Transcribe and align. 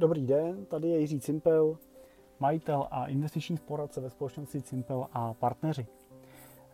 Dobrý 0.00 0.26
den, 0.26 0.66
tady 0.66 0.88
je 0.88 0.98
Jiří 1.00 1.20
Cimpel, 1.20 1.78
majitel 2.38 2.86
a 2.90 3.06
investiční 3.06 3.56
poradce 3.56 4.00
ve 4.00 4.10
společnosti 4.10 4.62
Cimpel 4.62 5.06
a 5.12 5.34
partneři. 5.34 5.86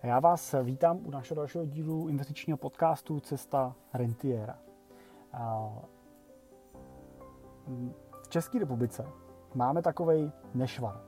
Já 0.03 0.21
vás 0.21 0.55
vítám 0.63 1.07
u 1.07 1.11
našeho 1.11 1.37
dalšího 1.37 1.65
dílu 1.65 2.09
investičního 2.09 2.57
podcastu 2.57 3.21
Cesta 3.21 3.75
rentiera. 3.95 4.59
V 8.23 8.29
České 8.29 8.59
republice 8.59 9.07
máme 9.55 9.83
takový 9.83 10.33
nešvar. 10.55 11.01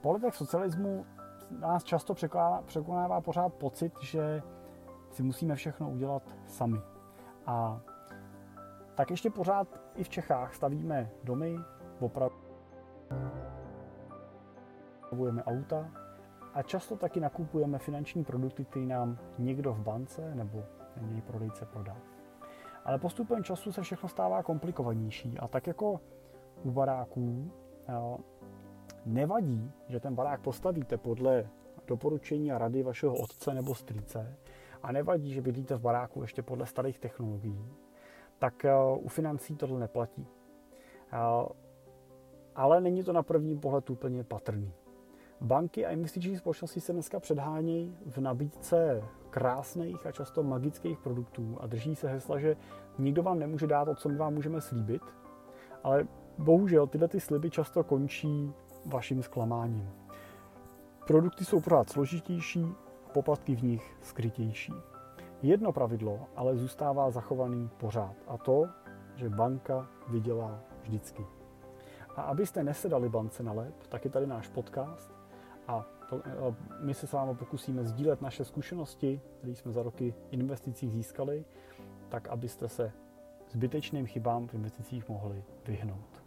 Po 0.00 0.12
letech 0.12 0.34
socialismu 0.34 1.06
nás 1.60 1.84
často 1.84 2.14
překonává 2.66 3.20
pořád 3.20 3.54
pocit, 3.54 3.92
že 4.02 4.42
si 5.10 5.22
musíme 5.22 5.54
všechno 5.54 5.90
udělat 5.90 6.22
sami. 6.46 6.78
A 7.46 7.80
tak 8.94 9.10
ještě 9.10 9.30
pořád 9.30 9.80
i 9.94 10.04
v 10.04 10.08
Čechách 10.08 10.54
stavíme 10.54 11.10
domy, 11.24 11.58
opravujeme 12.00 12.34
auta 15.44 15.90
a 16.54 16.62
často 16.62 16.96
taky 16.96 17.20
nakupujeme 17.20 17.78
finanční 17.78 18.24
produkty, 18.24 18.64
které 18.64 18.86
nám 18.86 19.18
někdo 19.38 19.72
v 19.72 19.80
bance 19.80 20.34
nebo 20.34 20.64
jiný 21.00 21.20
prodejce 21.20 21.66
prodá. 21.66 21.96
Ale 22.84 22.98
postupem 22.98 23.44
času 23.44 23.72
se 23.72 23.82
všechno 23.82 24.08
stává 24.08 24.42
komplikovanější 24.42 25.38
a 25.38 25.48
tak 25.48 25.66
jako 25.66 26.00
u 26.64 26.70
baráků 26.70 27.52
nevadí, 29.06 29.72
že 29.88 30.00
ten 30.00 30.14
barák 30.14 30.40
postavíte 30.40 30.96
podle 30.96 31.48
doporučení 31.86 32.52
a 32.52 32.58
rady 32.58 32.82
vašeho 32.82 33.14
otce 33.14 33.54
nebo 33.54 33.74
strýce 33.74 34.36
a 34.82 34.92
nevadí, 34.92 35.32
že 35.32 35.40
bydlíte 35.40 35.74
v 35.74 35.80
baráku 35.80 36.22
ještě 36.22 36.42
podle 36.42 36.66
starých 36.66 36.98
technologií, 36.98 37.72
tak 38.40 38.64
eh, 38.64 38.72
u 38.98 39.08
financí 39.08 39.56
tohle 39.56 39.80
neplatí. 39.80 40.26
Eh, 41.12 41.48
ale 42.54 42.80
není 42.80 43.02
to 43.02 43.12
na 43.12 43.22
první 43.22 43.58
pohled 43.58 43.90
úplně 43.90 44.24
patrný. 44.24 44.72
Banky 45.40 45.86
a 45.86 45.90
investiční 45.90 46.36
společnosti 46.36 46.80
se 46.80 46.92
dneska 46.92 47.20
předhánějí 47.20 47.96
v 48.06 48.18
nabídce 48.18 49.02
krásných 49.30 50.06
a 50.06 50.12
často 50.12 50.42
magických 50.42 50.98
produktů 50.98 51.56
a 51.60 51.66
drží 51.66 51.94
se 51.94 52.08
hesla, 52.08 52.38
že 52.38 52.56
nikdo 52.98 53.22
vám 53.22 53.38
nemůže 53.38 53.66
dát, 53.66 53.88
o 53.88 53.94
co 53.94 54.08
my 54.08 54.16
vám 54.16 54.34
můžeme 54.34 54.60
slíbit, 54.60 55.02
ale 55.84 56.06
bohužel 56.38 56.86
tyhle 56.86 57.08
ty 57.08 57.20
sliby 57.20 57.50
často 57.50 57.84
končí 57.84 58.52
vaším 58.86 59.22
zklamáním. 59.22 59.90
Produkty 61.06 61.44
jsou 61.44 61.60
pořád 61.60 61.90
složitější, 61.90 62.66
poplatky 63.12 63.54
v 63.54 63.62
nich 63.62 63.96
skrytější. 64.02 64.72
Jedno 65.42 65.72
pravidlo 65.72 66.26
ale 66.36 66.56
zůstává 66.56 67.10
zachovaný 67.10 67.70
pořád 67.76 68.16
a 68.26 68.38
to, 68.38 68.68
že 69.16 69.28
banka 69.28 69.88
vydělá 70.08 70.60
vždycky. 70.82 71.26
A 72.16 72.22
abyste 72.22 72.64
nesedali 72.64 73.08
bance 73.08 73.42
na 73.42 73.52
lep, 73.52 73.86
tak 73.88 74.04
je 74.04 74.10
tady 74.10 74.26
náš 74.26 74.48
podcast 74.48 75.12
a 75.68 75.86
to, 76.08 76.22
my 76.80 76.94
se 76.94 77.06
s 77.06 77.12
vámi 77.12 77.34
pokusíme 77.34 77.84
sdílet 77.84 78.22
naše 78.22 78.44
zkušenosti, 78.44 79.20
které 79.38 79.52
jsme 79.52 79.72
za 79.72 79.82
roky 79.82 80.14
investicích 80.30 80.92
získali, 80.92 81.44
tak 82.08 82.28
abyste 82.28 82.68
se 82.68 82.92
zbytečným 83.48 84.06
chybám 84.06 84.48
v 84.48 84.54
investicích 84.54 85.08
mohli 85.08 85.44
vyhnout. 85.66 86.22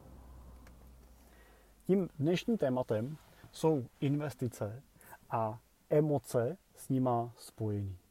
Tím 1.84 2.10
dnešním 2.20 2.58
tématem 2.58 3.18
jsou 3.52 3.84
investice 4.00 4.82
a 5.30 5.60
emoce 5.90 6.58
s 6.76 6.90
nima 6.90 7.32
spojený. 7.38 8.03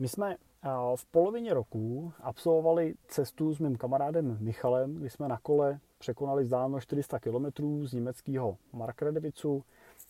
My 0.00 0.08
jsme 0.08 0.36
v 0.96 1.04
polovině 1.04 1.54
roku 1.54 2.12
absolvovali 2.22 2.94
cestu 3.08 3.54
s 3.54 3.58
mým 3.58 3.76
kamarádem 3.76 4.38
Michalem, 4.40 4.94
kdy 4.94 5.10
jsme 5.10 5.28
na 5.28 5.38
kole 5.38 5.80
překonali 5.98 6.42
vzdálenost 6.42 6.82
400 6.82 7.18
km 7.18 7.86
z 7.86 7.92
německého 7.92 8.56
Markredevicu 8.72 9.64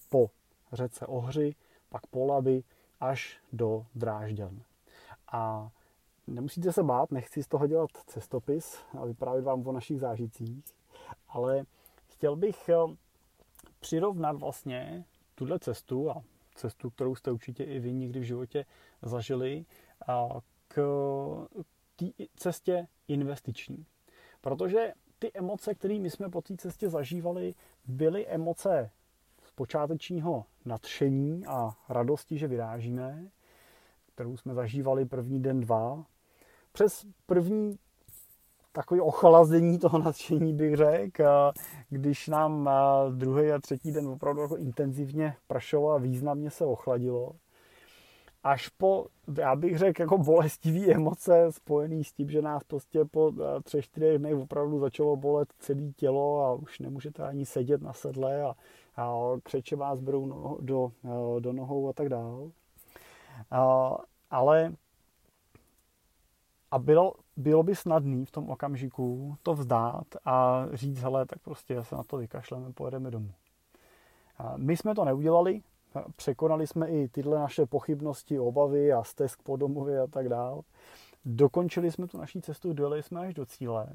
po 0.08 0.30
řece 0.72 1.06
Ohři, 1.06 1.54
pak 1.88 2.06
po 2.06 2.26
Labi 2.26 2.62
až 3.00 3.40
do 3.52 3.86
Drážďan. 3.94 4.62
A 5.32 5.70
nemusíte 6.26 6.72
se 6.72 6.82
bát, 6.82 7.10
nechci 7.10 7.42
z 7.42 7.48
toho 7.48 7.66
dělat 7.66 7.90
cestopis 8.06 8.78
a 8.98 9.04
vyprávět 9.04 9.44
vám 9.44 9.66
o 9.66 9.72
našich 9.72 10.00
zážitcích, 10.00 10.64
ale 11.28 11.64
chtěl 12.06 12.36
bych 12.36 12.68
eh, 12.68 12.96
přirovnat 13.80 14.36
vlastně 14.36 15.04
tuhle 15.34 15.58
cestu 15.58 16.10
a 16.10 16.22
cestu, 16.60 16.90
kterou 16.90 17.14
jste 17.14 17.30
určitě 17.30 17.64
i 17.64 17.78
vy 17.78 17.92
někdy 17.92 18.20
v 18.20 18.22
životě 18.22 18.64
zažili, 19.02 19.64
k 20.68 20.76
té 21.96 22.06
cestě 22.36 22.86
investiční. 23.08 23.86
Protože 24.40 24.92
ty 25.18 25.30
emoce, 25.34 25.74
které 25.74 25.98
my 25.98 26.10
jsme 26.10 26.28
po 26.28 26.42
té 26.42 26.56
cestě 26.56 26.88
zažívali, 26.88 27.54
byly 27.84 28.26
emoce 28.26 28.90
z 29.42 29.50
počátečního 29.50 30.44
nadšení 30.64 31.46
a 31.46 31.76
radosti, 31.88 32.38
že 32.38 32.48
vyrážíme, 32.48 33.30
kterou 34.14 34.36
jsme 34.36 34.54
zažívali 34.54 35.04
první 35.04 35.42
den, 35.42 35.60
dva. 35.60 36.06
Přes 36.72 37.06
první 37.26 37.78
takový 38.72 39.00
ochlazení 39.00 39.78
toho 39.78 39.98
nadšení 39.98 40.54
bych 40.54 40.76
řekl, 40.76 41.52
když 41.88 42.28
nám 42.28 42.70
druhý 43.10 43.52
a 43.52 43.58
třetí 43.58 43.92
den 43.92 44.08
opravdu 44.08 44.42
jako 44.42 44.56
intenzivně 44.56 45.36
pršelo 45.46 45.90
a 45.90 45.98
významně 45.98 46.50
se 46.50 46.64
ochladilo. 46.64 47.32
Až 48.42 48.68
po, 48.68 49.06
já 49.38 49.56
bych 49.56 49.78
řekl, 49.78 50.02
jako 50.02 50.18
bolestivý 50.18 50.92
emoce 50.94 51.46
spojený 51.50 52.04
s 52.04 52.12
tím, 52.12 52.30
že 52.30 52.42
nás 52.42 52.64
prostě 52.64 53.04
po 53.04 53.32
třech, 53.62 53.84
čtyřech 53.84 54.18
dnech 54.18 54.36
opravdu 54.36 54.78
začalo 54.78 55.16
bolet 55.16 55.52
celé 55.58 55.92
tělo 55.96 56.44
a 56.44 56.54
už 56.54 56.78
nemůžete 56.78 57.22
ani 57.22 57.46
sedět 57.46 57.82
na 57.82 57.92
sedle 57.92 58.42
a, 58.42 58.54
a 58.96 59.14
křeče 59.42 59.76
vás 59.76 60.00
berou 60.00 60.26
no, 60.26 60.58
do, 60.60 60.92
do 61.40 61.52
nohou 61.52 61.88
a 61.88 61.92
tak 61.92 62.08
dál. 62.08 62.50
Ale 64.30 64.72
a 66.70 66.78
bylo, 66.78 67.14
bylo 67.36 67.62
by 67.62 67.74
snadné 67.74 68.24
v 68.24 68.30
tom 68.30 68.50
okamžiku 68.50 69.36
to 69.42 69.54
vzdát 69.54 70.06
a 70.24 70.66
říct, 70.72 70.98
hele, 70.98 71.26
tak 71.26 71.38
prostě 71.38 71.84
se 71.84 71.94
na 71.96 72.02
to 72.02 72.16
vykašleme, 72.16 72.72
pojedeme 72.72 73.10
domů. 73.10 73.32
My 74.56 74.76
jsme 74.76 74.94
to 74.94 75.04
neudělali, 75.04 75.62
překonali 76.16 76.66
jsme 76.66 76.88
i 76.88 77.08
tyhle 77.08 77.38
naše 77.38 77.66
pochybnosti, 77.66 78.38
obavy 78.38 78.92
a 78.92 79.04
stesk 79.04 79.42
po 79.42 79.56
domově 79.56 80.00
a 80.00 80.06
tak 80.06 80.28
dál. 80.28 80.62
Dokončili 81.24 81.90
jsme 81.90 82.06
tu 82.06 82.18
naší 82.18 82.40
cestu, 82.40 82.72
dojeli 82.72 83.02
jsme 83.02 83.20
až 83.20 83.34
do 83.34 83.46
cíle 83.46 83.88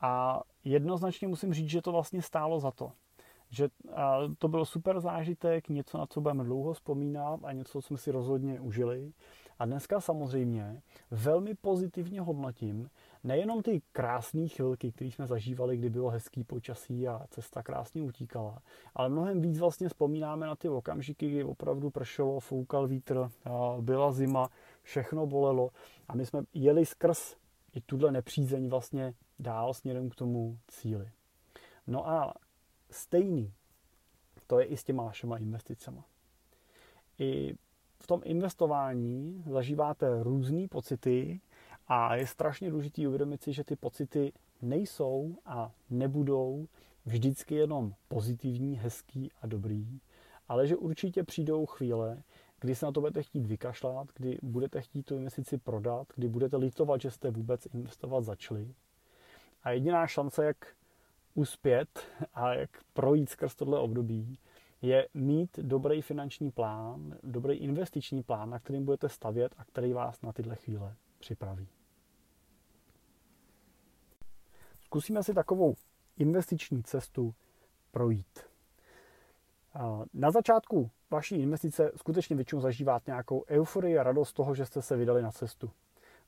a 0.00 0.42
jednoznačně 0.64 1.28
musím 1.28 1.54
říct, 1.54 1.70
že 1.70 1.82
to 1.82 1.92
vlastně 1.92 2.22
stálo 2.22 2.60
za 2.60 2.70
to. 2.70 2.92
Že 3.50 3.68
to 4.38 4.48
byl 4.48 4.64
super 4.64 5.00
zážitek, 5.00 5.68
něco, 5.68 5.98
na 5.98 6.06
co 6.06 6.20
budeme 6.20 6.44
dlouho 6.44 6.72
vzpomínat 6.72 7.40
a 7.42 7.52
něco, 7.52 7.72
co 7.72 7.82
jsme 7.82 7.98
si 7.98 8.10
rozhodně 8.10 8.60
užili. 8.60 9.12
A 9.62 9.64
dneska 9.64 10.00
samozřejmě 10.00 10.82
velmi 11.10 11.54
pozitivně 11.54 12.20
hodnotím 12.20 12.90
nejenom 13.24 13.62
ty 13.62 13.82
krásné 13.92 14.48
chvilky, 14.48 14.92
které 14.92 15.10
jsme 15.10 15.26
zažívali, 15.26 15.76
kdy 15.76 15.90
bylo 15.90 16.10
hezký 16.10 16.44
počasí 16.44 17.08
a 17.08 17.26
cesta 17.30 17.62
krásně 17.62 18.02
utíkala, 18.02 18.62
ale 18.94 19.08
mnohem 19.08 19.40
víc 19.40 19.58
vlastně 19.58 19.88
vzpomínáme 19.88 20.46
na 20.46 20.56
ty 20.56 20.68
okamžiky, 20.68 21.30
kdy 21.30 21.44
opravdu 21.44 21.90
pršelo, 21.90 22.40
foukal 22.40 22.88
vítr, 22.88 23.30
byla 23.80 24.12
zima, 24.12 24.48
všechno 24.82 25.26
bolelo 25.26 25.70
a 26.08 26.14
my 26.14 26.26
jsme 26.26 26.42
jeli 26.54 26.86
skrz 26.86 27.36
i 27.74 27.80
tuhle 27.80 28.12
nepřízeň 28.12 28.68
vlastně 28.68 29.14
dál 29.38 29.74
směrem 29.74 30.10
k 30.10 30.14
tomu 30.14 30.58
cíli. 30.68 31.10
No 31.86 32.08
a 32.08 32.34
stejný 32.90 33.52
to 34.46 34.60
je 34.60 34.66
i 34.66 34.76
s 34.76 34.84
těma 34.84 35.02
vašima 35.02 35.36
investicema. 35.36 36.04
I 37.18 37.54
v 38.02 38.06
tom 38.06 38.20
investování 38.24 39.44
zažíváte 39.50 40.22
různé 40.22 40.68
pocity 40.68 41.40
a 41.88 42.16
je 42.16 42.26
strašně 42.26 42.70
důležité 42.70 43.08
uvědomit 43.08 43.42
si, 43.42 43.52
že 43.52 43.64
ty 43.64 43.76
pocity 43.76 44.32
nejsou 44.62 45.36
a 45.46 45.72
nebudou 45.90 46.66
vždycky 47.06 47.54
jenom 47.54 47.94
pozitivní, 48.08 48.76
hezký 48.76 49.30
a 49.42 49.46
dobrý, 49.46 50.00
ale 50.48 50.66
že 50.66 50.76
určitě 50.76 51.24
přijdou 51.24 51.66
chvíle, 51.66 52.22
kdy 52.60 52.74
se 52.74 52.86
na 52.86 52.92
to 52.92 53.00
budete 53.00 53.22
chtít 53.22 53.46
vykašlat, 53.46 54.08
kdy 54.16 54.38
budete 54.42 54.80
chtít 54.80 55.02
tu 55.02 55.16
investici 55.16 55.58
prodat, 55.58 56.06
kdy 56.14 56.28
budete 56.28 56.56
litovat, 56.56 57.00
že 57.00 57.10
jste 57.10 57.30
vůbec 57.30 57.66
investovat 57.66 58.24
začali. 58.24 58.74
A 59.62 59.70
jediná 59.70 60.06
šance, 60.06 60.44
jak 60.44 60.66
uspět 61.34 62.00
a 62.34 62.54
jak 62.54 62.70
projít 62.92 63.30
skrz 63.30 63.54
tohle 63.54 63.78
období, 63.78 64.38
je 64.82 65.08
mít 65.14 65.58
dobrý 65.58 66.02
finanční 66.02 66.50
plán, 66.50 67.18
dobrý 67.22 67.56
investiční 67.56 68.22
plán, 68.22 68.50
na 68.50 68.58
kterým 68.58 68.84
budete 68.84 69.08
stavět 69.08 69.54
a 69.58 69.64
který 69.64 69.92
vás 69.92 70.22
na 70.22 70.32
tyhle 70.32 70.56
chvíle 70.56 70.94
připraví. 71.18 71.68
Zkusíme 74.84 75.22
si 75.22 75.34
takovou 75.34 75.74
investiční 76.18 76.82
cestu 76.82 77.34
projít. 77.90 78.40
Na 80.14 80.30
začátku 80.30 80.90
vaší 81.10 81.34
investice 81.34 81.92
skutečně 81.96 82.36
většinou 82.36 82.60
zažíváte 82.60 83.10
nějakou 83.10 83.44
euforii 83.48 83.98
a 83.98 84.02
radost 84.02 84.32
toho, 84.32 84.54
že 84.54 84.66
jste 84.66 84.82
se 84.82 84.96
vydali 84.96 85.22
na 85.22 85.32
cestu. 85.32 85.70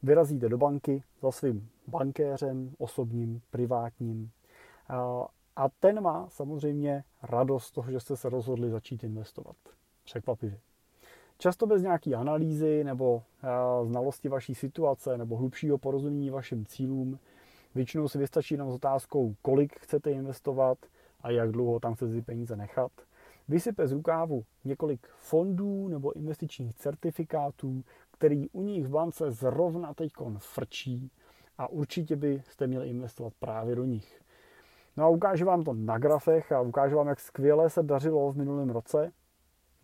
Vyrazíte 0.02 0.48
do 0.48 0.58
banky 0.58 1.02
za 1.22 1.32
svým 1.32 1.70
bankéřem, 1.86 2.74
osobním, 2.78 3.42
privátním, 3.50 4.30
A 5.56 5.68
ten 5.68 6.00
má 6.00 6.28
samozřejmě 6.28 7.04
radost 7.22 7.64
z 7.64 7.70
toho, 7.70 7.90
že 7.90 8.00
jste 8.00 8.16
se 8.16 8.28
rozhodli 8.28 8.70
začít 8.70 9.04
investovat. 9.04 9.56
Překvapivě. 10.04 10.58
Často 11.38 11.66
bez 11.66 11.82
nějaké 11.82 12.14
analýzy 12.14 12.84
nebo 12.84 13.22
znalosti 13.84 14.28
vaší 14.28 14.54
situace 14.54 15.18
nebo 15.18 15.36
hlubšího 15.36 15.78
porozumění 15.78 16.30
vašim 16.30 16.66
cílům. 16.66 17.18
Většinou 17.74 18.08
si 18.08 18.18
vystačí 18.18 18.54
jenom 18.54 18.70
s 18.70 18.74
otázkou, 18.74 19.34
kolik 19.42 19.78
chcete 19.78 20.10
investovat 20.10 20.78
a 21.20 21.30
jak 21.30 21.52
dlouho 21.52 21.80
tam 21.80 21.94
chcete 21.94 22.12
ty 22.12 22.22
peníze 22.22 22.56
nechat– 22.56 22.92
vysype 23.48 23.88
z 23.88 23.92
rukávu 23.92 24.44
několik 24.64 25.08
fondů 25.18 25.88
nebo 25.88 26.12
investičních 26.12 26.74
certifikátů, 26.74 27.84
který 28.10 28.48
u 28.48 28.62
nich 28.62 28.86
v 28.86 28.90
bance 28.90 29.30
zrovna 29.30 29.94
teď 29.94 30.12
frčí 30.38 31.10
a 31.58 31.68
určitě 31.68 32.16
byste 32.16 32.66
měli 32.66 32.88
investovat 32.88 33.32
právě 33.38 33.76
do 33.76 33.84
nich. 33.84 34.20
No 34.96 35.04
a 35.04 35.08
ukážu 35.08 35.46
vám 35.46 35.64
to 35.64 35.72
na 35.72 35.98
grafech 35.98 36.52
a 36.52 36.60
ukážu 36.60 36.96
vám, 36.96 37.08
jak 37.08 37.20
skvěle 37.20 37.70
se 37.70 37.82
dařilo 37.82 38.32
v 38.32 38.36
minulém 38.36 38.70
roce. 38.70 39.12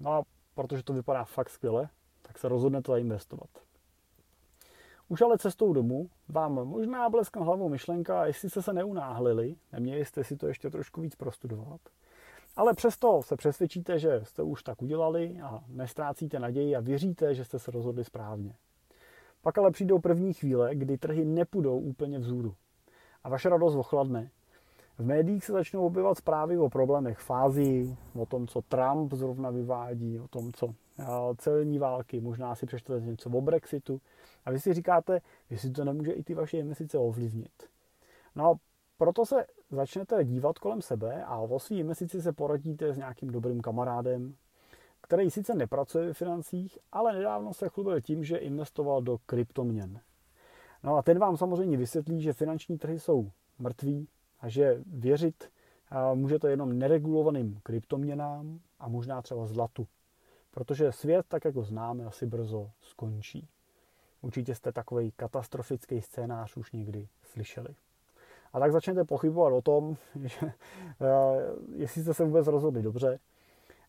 No 0.01 0.13
a 0.13 0.23
protože 0.55 0.83
to 0.83 0.93
vypadá 0.93 1.25
fakt 1.25 1.51
skvěle, 1.51 1.89
tak 2.23 2.39
se 2.39 2.49
rozhodnete 2.49 2.93
zainvestovat. 2.93 3.51
Už 5.09 5.23
ale 5.23 5.39
cestou 5.39 5.73
domů 5.73 6.11
vám 6.29 6.53
možná 6.53 7.09
bleskne 7.09 7.45
hlavou 7.45 7.69
myšlenka, 7.69 8.27
jestli 8.27 8.51
jste 8.51 8.63
se 8.63 8.73
neunáhlili, 8.73 9.57
neměli 9.73 10.05
jste 10.05 10.25
si 10.25 10.37
to 10.37 10.47
ještě 10.47 10.71
trošku 10.71 11.01
víc 11.01 11.17
prostudovat, 11.17 11.81
ale 12.57 12.75
přesto 12.75 13.23
se 13.23 13.37
přesvědčíte, 13.37 13.99
že 13.99 14.21
jste 14.25 14.43
už 14.43 14.63
tak 14.63 14.83
udělali 14.83 15.41
a 15.43 15.65
nestrácíte 15.69 16.39
naději 16.39 16.77
a 16.77 16.81
věříte, 16.81 17.35
že 17.35 17.45
jste 17.45 17.59
se 17.59 17.71
rozhodli 17.71 18.05
správně. 18.05 18.55
Pak 19.43 19.59
ale 19.59 19.71
přijdou 19.71 19.99
první 19.99 20.33
chvíle, 20.33 20.75
kdy 20.75 20.99
trhy 20.99 21.25
nepůjdou 21.25 21.79
úplně 21.79 22.19
vzhůru. 22.19 22.55
A 23.25 23.29
vaše 23.29 23.49
radost 23.49 23.75
ochladne. 23.75 24.31
V 25.01 25.07
médiích 25.07 25.45
se 25.45 25.53
začnou 25.53 25.87
objevovat 25.87 26.19
zprávy 26.19 26.59
o 26.59 26.69
problémech 26.69 27.19
fází, 27.19 27.97
o 28.15 28.27
tom, 28.27 28.47
co 28.47 28.63
Trump 28.63 29.13
zrovna 29.13 29.51
vyvádí, 29.51 30.21
o 30.21 30.29
tom, 30.29 30.53
co 30.53 30.75
celní 31.37 31.79
války, 31.79 32.21
možná 32.21 32.55
si 32.55 32.67
přečtete 32.67 33.07
něco 33.07 33.31
o 33.31 33.41
Brexitu. 33.41 34.01
A 34.45 34.51
vy 34.51 34.61
si 34.61 34.75
říkáte, 34.75 35.21
jestli 35.51 35.71
to 35.71 35.85
nemůže 35.85 36.13
i 36.13 36.23
ty 36.23 36.35
vaše 36.35 36.59
investice 36.59 36.99
ovlivnit. 36.99 37.53
No 38.35 38.51
a 38.51 38.55
proto 38.99 39.27
se 39.27 39.47
začnete 39.71 40.25
dívat 40.25 40.59
kolem 40.59 40.83
sebe 40.83 41.25
a 41.25 41.39
o 41.39 41.59
svý 41.59 41.79
investici 41.79 42.23
se 42.23 42.33
poradíte 42.33 42.93
s 42.93 42.97
nějakým 42.97 43.31
dobrým 43.31 43.61
kamarádem, 43.61 44.35
který 45.01 45.31
sice 45.31 45.55
nepracuje 45.55 46.07
ve 46.07 46.15
financích, 46.15 46.79
ale 46.93 47.13
nedávno 47.13 47.55
se 47.55 47.69
chlubil 47.69 48.01
tím, 48.01 48.25
že 48.25 48.37
investoval 48.37 49.03
do 49.03 49.19
kryptoměn. 49.27 50.01
No 50.83 50.97
a 50.97 51.03
ten 51.03 51.19
vám 51.19 51.37
samozřejmě 51.37 51.77
vysvětlí, 51.77 52.23
že 52.23 52.33
finanční 52.33 52.79
trhy 52.79 53.01
jsou 53.01 53.31
mrtví 53.59 54.09
a 54.41 54.49
že 54.49 54.83
věřit 54.87 55.51
můžete 56.15 56.51
jenom 56.51 56.79
neregulovaným 56.79 57.61
kryptoměnám 57.63 58.61
a 58.79 58.89
možná 58.89 59.23
třeba 59.23 59.47
zlatu. 59.47 59.87
Protože 60.51 60.93
svět, 60.93 61.27
tak 61.29 61.45
jako 61.45 61.63
známe, 61.63 62.05
asi 62.05 62.27
brzo 62.27 62.71
skončí. 62.81 63.49
Určitě 64.23 64.55
jste 64.55 64.73
takový 64.73 65.13
katastrofický 65.17 66.01
scénář 66.01 66.57
už 66.57 66.73
někdy 66.73 67.09
slyšeli. 67.23 67.75
A 68.53 68.61
tak 68.61 68.73
začnete 68.73 69.05
pochybovat 69.05 69.53
o 69.53 69.63
tom, 69.63 69.97
že, 70.25 70.47
eh, 70.47 70.55
jestli 71.75 72.03
jste 72.03 72.15
se 72.15 72.25
vůbec 72.25 72.47
rozhodli 72.47 72.83
dobře. 72.83 73.19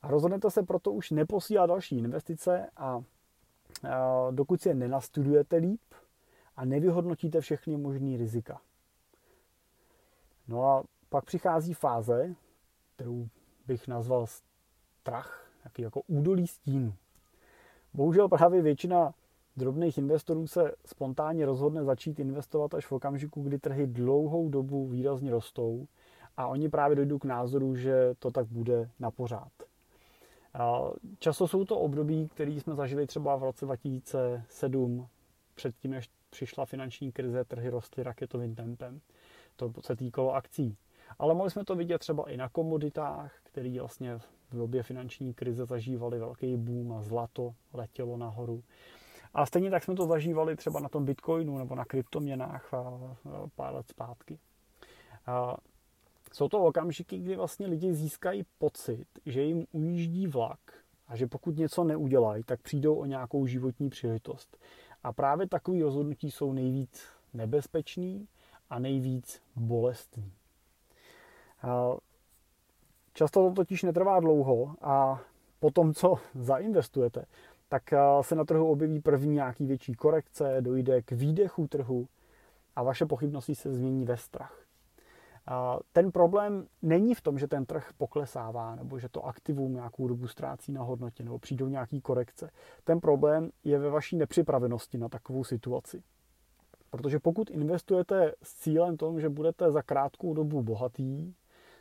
A 0.01 0.07
rozhodnete 0.07 0.51
se 0.51 0.63
proto 0.63 0.91
už 0.91 1.11
neposílat 1.11 1.69
další 1.69 1.97
investice 1.97 2.69
a 2.77 3.01
eh, 3.85 3.89
dokud 4.31 4.61
si 4.61 4.69
je 4.69 4.75
nenastudujete 4.75 5.55
líp 5.55 5.81
a 6.55 6.65
nevyhodnotíte 6.65 7.41
všechny 7.41 7.77
možné 7.77 8.17
rizika. 8.17 8.61
No 10.51 10.63
a 10.67 10.83
pak 11.09 11.25
přichází 11.25 11.73
fáze, 11.73 12.35
kterou 12.95 13.27
bych 13.67 13.87
nazval 13.87 14.25
strach, 14.27 15.51
jaký 15.65 15.81
jako 15.81 16.01
údolí 16.07 16.47
stínu. 16.47 16.93
Bohužel 17.93 18.29
právě 18.29 18.61
většina 18.61 19.13
drobných 19.57 19.97
investorů 19.97 20.47
se 20.47 20.71
spontánně 20.85 21.45
rozhodne 21.45 21.83
začít 21.83 22.19
investovat 22.19 22.73
až 22.73 22.85
v 22.85 22.91
okamžiku, 22.91 23.41
kdy 23.41 23.59
trhy 23.59 23.87
dlouhou 23.87 24.49
dobu 24.49 24.87
výrazně 24.87 25.31
rostou 25.31 25.87
a 26.37 26.47
oni 26.47 26.69
právě 26.69 26.95
dojdou 26.95 27.19
k 27.19 27.25
názoru, 27.25 27.75
že 27.75 28.15
to 28.19 28.31
tak 28.31 28.47
bude 28.47 28.89
na 28.99 29.11
pořád. 29.11 29.51
Často 31.19 31.47
jsou 31.47 31.65
to 31.65 31.79
období, 31.79 32.27
které 32.27 32.51
jsme 32.51 32.75
zažili 32.75 33.07
třeba 33.07 33.35
v 33.35 33.43
roce 33.43 33.65
2007, 33.65 35.07
předtím, 35.55 35.91
než 35.91 36.09
přišla 36.29 36.65
finanční 36.65 37.11
krize, 37.11 37.43
trhy 37.43 37.69
rostly 37.69 38.03
raketovým 38.03 38.55
tempem. 38.55 39.01
To 39.55 39.73
se 39.81 39.95
týkalo 39.95 40.35
akcí. 40.35 40.77
Ale 41.19 41.33
mohli 41.33 41.51
jsme 41.51 41.65
to 41.65 41.75
vidět 41.75 41.99
třeba 41.99 42.29
i 42.29 42.37
na 42.37 42.49
komoditách, 42.49 43.33
které 43.43 43.79
vlastně 43.79 44.17
v 44.17 44.57
době 44.57 44.83
finanční 44.83 45.33
krize 45.33 45.65
zažívaly 45.65 46.19
velký 46.19 46.57
boom 46.57 46.93
a 46.93 47.01
zlato 47.01 47.53
letělo 47.73 48.17
nahoru. 48.17 48.63
A 49.33 49.45
stejně 49.45 49.69
tak 49.71 49.83
jsme 49.83 49.95
to 49.95 50.05
zažívali 50.05 50.55
třeba 50.55 50.79
na 50.79 50.89
tom 50.89 51.05
Bitcoinu 51.05 51.57
nebo 51.57 51.75
na 51.75 51.85
kryptoměnách 51.85 52.73
pár 53.55 53.73
let 53.73 53.87
zpátky. 53.89 54.39
Jsou 56.33 56.49
to 56.49 56.63
okamžiky, 56.63 57.17
kdy 57.17 57.35
vlastně 57.35 57.67
lidi 57.67 57.93
získají 57.93 58.45
pocit, 58.57 59.05
že 59.25 59.41
jim 59.41 59.65
ujíždí 59.71 60.27
vlak 60.27 60.59
a 61.07 61.15
že 61.15 61.27
pokud 61.27 61.57
něco 61.57 61.83
neudělají, 61.83 62.43
tak 62.43 62.61
přijdou 62.61 62.95
o 62.95 63.05
nějakou 63.05 63.45
životní 63.45 63.89
příležitost. 63.89 64.57
A 65.03 65.13
právě 65.13 65.47
takové 65.47 65.81
rozhodnutí 65.81 66.31
jsou 66.31 66.53
nejvíc 66.53 67.03
nebezpečný 67.33 68.27
a 68.71 68.79
nejvíc 68.79 69.41
bolestný. 69.55 70.31
Často 73.13 73.49
to 73.49 73.55
totiž 73.55 73.83
netrvá 73.83 74.19
dlouho 74.19 74.75
a 74.81 75.21
po 75.59 75.71
tom, 75.71 75.93
co 75.93 76.15
zainvestujete, 76.35 77.25
tak 77.69 77.83
se 78.21 78.35
na 78.35 78.45
trhu 78.45 78.71
objeví 78.71 78.99
první 78.99 79.33
nějaký 79.33 79.65
větší 79.65 79.93
korekce, 79.93 80.57
dojde 80.59 81.01
k 81.01 81.11
výdechu 81.11 81.67
trhu 81.67 82.07
a 82.75 82.83
vaše 82.83 83.05
pochybnosti 83.05 83.55
se 83.55 83.73
změní 83.73 84.05
ve 84.05 84.17
strach. 84.17 84.57
Ten 85.93 86.11
problém 86.11 86.67
není 86.81 87.15
v 87.15 87.21
tom, 87.21 87.39
že 87.39 87.47
ten 87.47 87.65
trh 87.65 87.89
poklesává 87.97 88.75
nebo 88.75 88.99
že 88.99 89.09
to 89.09 89.25
aktivum 89.25 89.73
nějakou 89.73 90.07
dobu 90.07 90.27
ztrácí 90.27 90.71
na 90.71 90.83
hodnotě 90.83 91.23
nebo 91.23 91.39
přijdou 91.39 91.67
nějaký 91.67 92.01
korekce. 92.01 92.51
Ten 92.83 92.99
problém 92.99 93.51
je 93.63 93.79
ve 93.79 93.89
vaší 93.89 94.17
nepřipravenosti 94.17 94.97
na 94.97 95.09
takovou 95.09 95.43
situaci. 95.43 96.03
Protože 96.91 97.19
pokud 97.19 97.49
investujete 97.49 98.33
s 98.43 98.55
cílem 98.55 98.97
tom, 98.97 99.21
že 99.21 99.29
budete 99.29 99.71
za 99.71 99.81
krátkou 99.81 100.33
dobu 100.33 100.63
bohatý, 100.63 101.33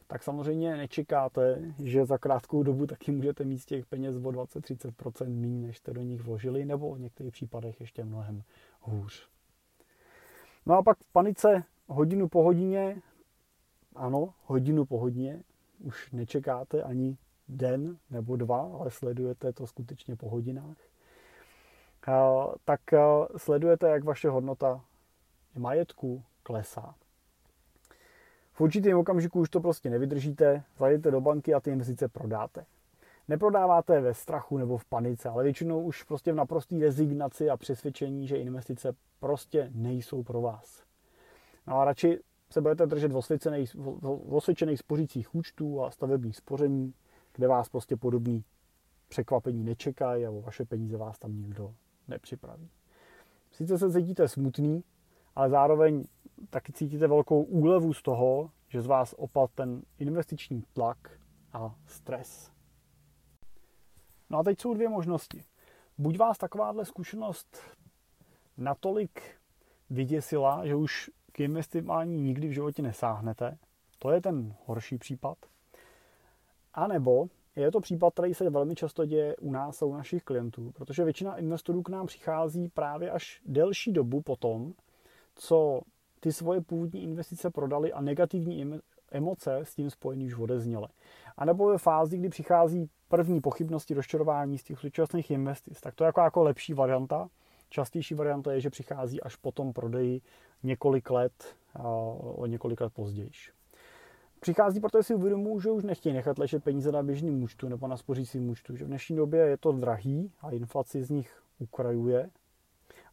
tak 0.07 0.23
samozřejmě 0.23 0.76
nečekáte, 0.76 1.62
že 1.79 2.05
za 2.05 2.19
krátkou 2.19 2.62
dobu 2.62 2.87
taky 2.87 3.12
můžete 3.12 3.45
mít 3.45 3.59
z 3.59 3.67
těch 3.67 3.87
peněz 3.87 4.17
o 4.17 4.19
20-30% 4.19 5.40
méně, 5.40 5.67
než 5.67 5.79
jste 5.79 5.93
do 5.93 6.02
nich 6.02 6.21
vložili, 6.23 6.64
nebo 6.64 6.95
v 6.95 7.00
některých 7.00 7.33
případech 7.33 7.81
ještě 7.81 8.05
mnohem 8.05 8.43
hůř. 8.81 9.29
No 10.67 10.75
a 10.79 10.83
pak 10.83 10.99
v 10.99 11.12
panice 11.12 11.64
hodinu 11.87 12.29
po 12.29 12.43
hodině, 12.43 13.02
ano, 13.97 14.35
hodinu 14.45 14.85
po 14.85 14.99
hodině, 14.99 15.43
už 15.81 16.11
nečekáte 16.12 16.83
ani 16.83 17.17
den 17.49 17.99
nebo 18.11 18.37
dva, 18.37 18.61
ale 18.81 18.90
sledujete 18.90 19.52
to 19.52 19.67
skutečně 19.67 20.17
po 20.17 20.29
hodinách, 20.29 20.76
tak 22.64 22.81
sledujete, 23.37 23.88
jak 23.88 24.05
vaše 24.05 24.29
hodnota 24.29 24.85
majetku 25.59 26.25
klesá. 26.42 26.95
V 28.52 28.61
určitém 28.61 28.99
okamžiku 28.99 29.40
už 29.40 29.50
to 29.50 29.61
prostě 29.61 29.90
nevydržíte, 29.90 30.62
zajdete 30.78 31.11
do 31.11 31.21
banky 31.21 31.54
a 31.54 31.61
ty 31.61 31.71
investice 31.71 32.09
prodáte. 32.09 32.66
Neprodáváte 33.28 34.00
ve 34.00 34.14
strachu 34.14 34.59
nebo 34.59 34.78
v 34.78 34.85
panice, 34.85 35.28
ale 35.28 35.45
většinou 35.45 35.83
už 35.83 36.02
prostě 36.02 36.33
v 36.33 36.37
naprosté 36.37 36.78
rezignaci 36.78 37.50
a 37.50 37.57
přesvědčení, 37.57 38.26
že 38.26 38.37
investice 38.37 38.92
prostě 39.21 39.71
nejsou 39.75 40.23
pro 40.23 40.40
vás. 40.40 40.83
No 41.66 41.80
a 41.80 41.85
radši 41.85 42.19
se 42.50 42.61
budete 42.61 42.87
držet 42.87 43.12
osvědčených 44.28 44.78
spořících 44.78 45.35
účtů 45.35 45.83
a 45.83 45.90
stavebních 45.90 46.37
spoření, 46.37 46.95
kde 47.35 47.49
vás 47.49 47.69
prostě 47.69 47.97
podobný 47.97 48.45
překvapení 49.09 49.64
nečekají 49.64 50.26
a 50.26 50.30
o 50.30 50.40
vaše 50.40 50.64
peníze 50.64 50.97
vás 50.97 51.19
tam 51.19 51.37
nikdo 51.37 51.75
nepřipraví. 52.09 52.71
Sice 53.52 53.78
se 53.78 53.92
cítíte 53.92 54.28
smutný, 54.28 54.85
ale 55.40 55.50
zároveň 55.50 56.04
taky 56.50 56.73
cítíte 56.73 57.06
velkou 57.06 57.42
úlevu 57.42 57.92
z 57.92 58.02
toho, 58.02 58.50
že 58.68 58.82
z 58.82 58.87
vás 58.87 59.14
opad 59.18 59.50
ten 59.54 59.82
investiční 59.99 60.64
tlak 60.73 61.20
a 61.52 61.75
stres. 61.87 62.52
No 64.30 64.38
a 64.38 64.42
teď 64.42 64.61
jsou 64.61 64.75
dvě 64.75 64.88
možnosti. 64.88 65.44
Buď 65.99 66.18
vás 66.18 66.38
takováhle 66.38 66.85
zkušenost 66.85 67.56
natolik 68.56 69.23
vyděsila, 69.90 70.66
že 70.66 70.75
už 70.75 71.11
k 71.32 71.40
investování 71.40 72.20
nikdy 72.20 72.49
v 72.49 72.52
životě 72.52 72.82
nesáhnete. 72.82 73.59
To 73.99 74.11
je 74.11 74.20
ten 74.20 74.54
horší 74.66 74.99
případ. 74.99 75.38
A 76.75 76.87
nebo 76.87 77.26
je 77.56 77.70
to 77.70 77.80
případ, 77.80 78.12
který 78.12 78.35
se 78.35 78.50
velmi 78.50 78.75
často 78.75 79.06
děje 79.06 79.37
u 79.37 79.52
nás 79.52 79.82
a 79.82 79.87
u 79.87 79.92
našich 79.92 80.23
klientů, 80.23 80.73
protože 80.73 81.04
většina 81.04 81.37
investorů 81.37 81.82
k 81.82 81.88
nám 81.88 82.06
přichází 82.06 82.68
právě 82.68 83.11
až 83.11 83.42
delší 83.47 83.92
dobu 83.92 84.20
potom, 84.23 84.75
co 85.40 85.80
ty 86.20 86.32
svoje 86.32 86.61
původní 86.61 87.02
investice 87.02 87.50
prodali 87.50 87.92
a 87.92 88.00
negativní 88.00 88.80
emoce 89.12 89.56
s 89.56 89.75
tím 89.75 89.90
spojený 89.90 90.26
už 90.26 90.38
odezněly. 90.38 90.87
A 91.37 91.44
nebo 91.44 91.68
ve 91.68 91.78
fázi, 91.78 92.18
kdy 92.18 92.28
přichází 92.28 92.90
první 93.09 93.40
pochybnosti, 93.40 93.94
rozčarování 93.94 94.59
z 94.59 94.64
těch 94.64 94.78
současných 94.78 95.30
investic, 95.30 95.80
tak 95.80 95.94
to 95.94 96.04
je 96.04 96.06
jako, 96.06 96.20
jako 96.20 96.42
lepší 96.42 96.75
varianta. 96.75 97.28
Častější 97.68 98.14
varianta 98.14 98.52
je, 98.52 98.61
že 98.61 98.70
přichází 98.70 99.20
až 99.20 99.37
po 99.37 99.52
tom 99.52 99.73
prodeji 99.73 100.20
několik 100.62 101.11
let, 101.11 101.56
o 102.14 102.47
několik 102.47 102.80
let 102.80 102.92
později. 102.92 103.30
Přichází, 104.40 104.80
protože 104.80 105.02
si 105.02 105.14
uvědomují, 105.14 105.61
že 105.61 105.70
už 105.70 105.85
nechtějí 105.85 106.14
nechat 106.14 106.38
ležet 106.38 106.64
peníze 106.64 106.92
na 106.92 107.02
běžným 107.02 107.42
účtu 107.42 107.68
nebo 107.68 107.87
na 107.87 107.97
spořícím 107.97 108.50
účtu, 108.50 108.76
že 108.76 108.85
v 108.85 108.88
dnešní 108.88 109.16
době 109.16 109.40
je 109.40 109.56
to 109.56 109.73
drahý 109.73 110.32
a 110.40 110.50
inflaci 110.50 111.04
z 111.04 111.11
nich 111.11 111.42
ukrajuje 111.59 112.30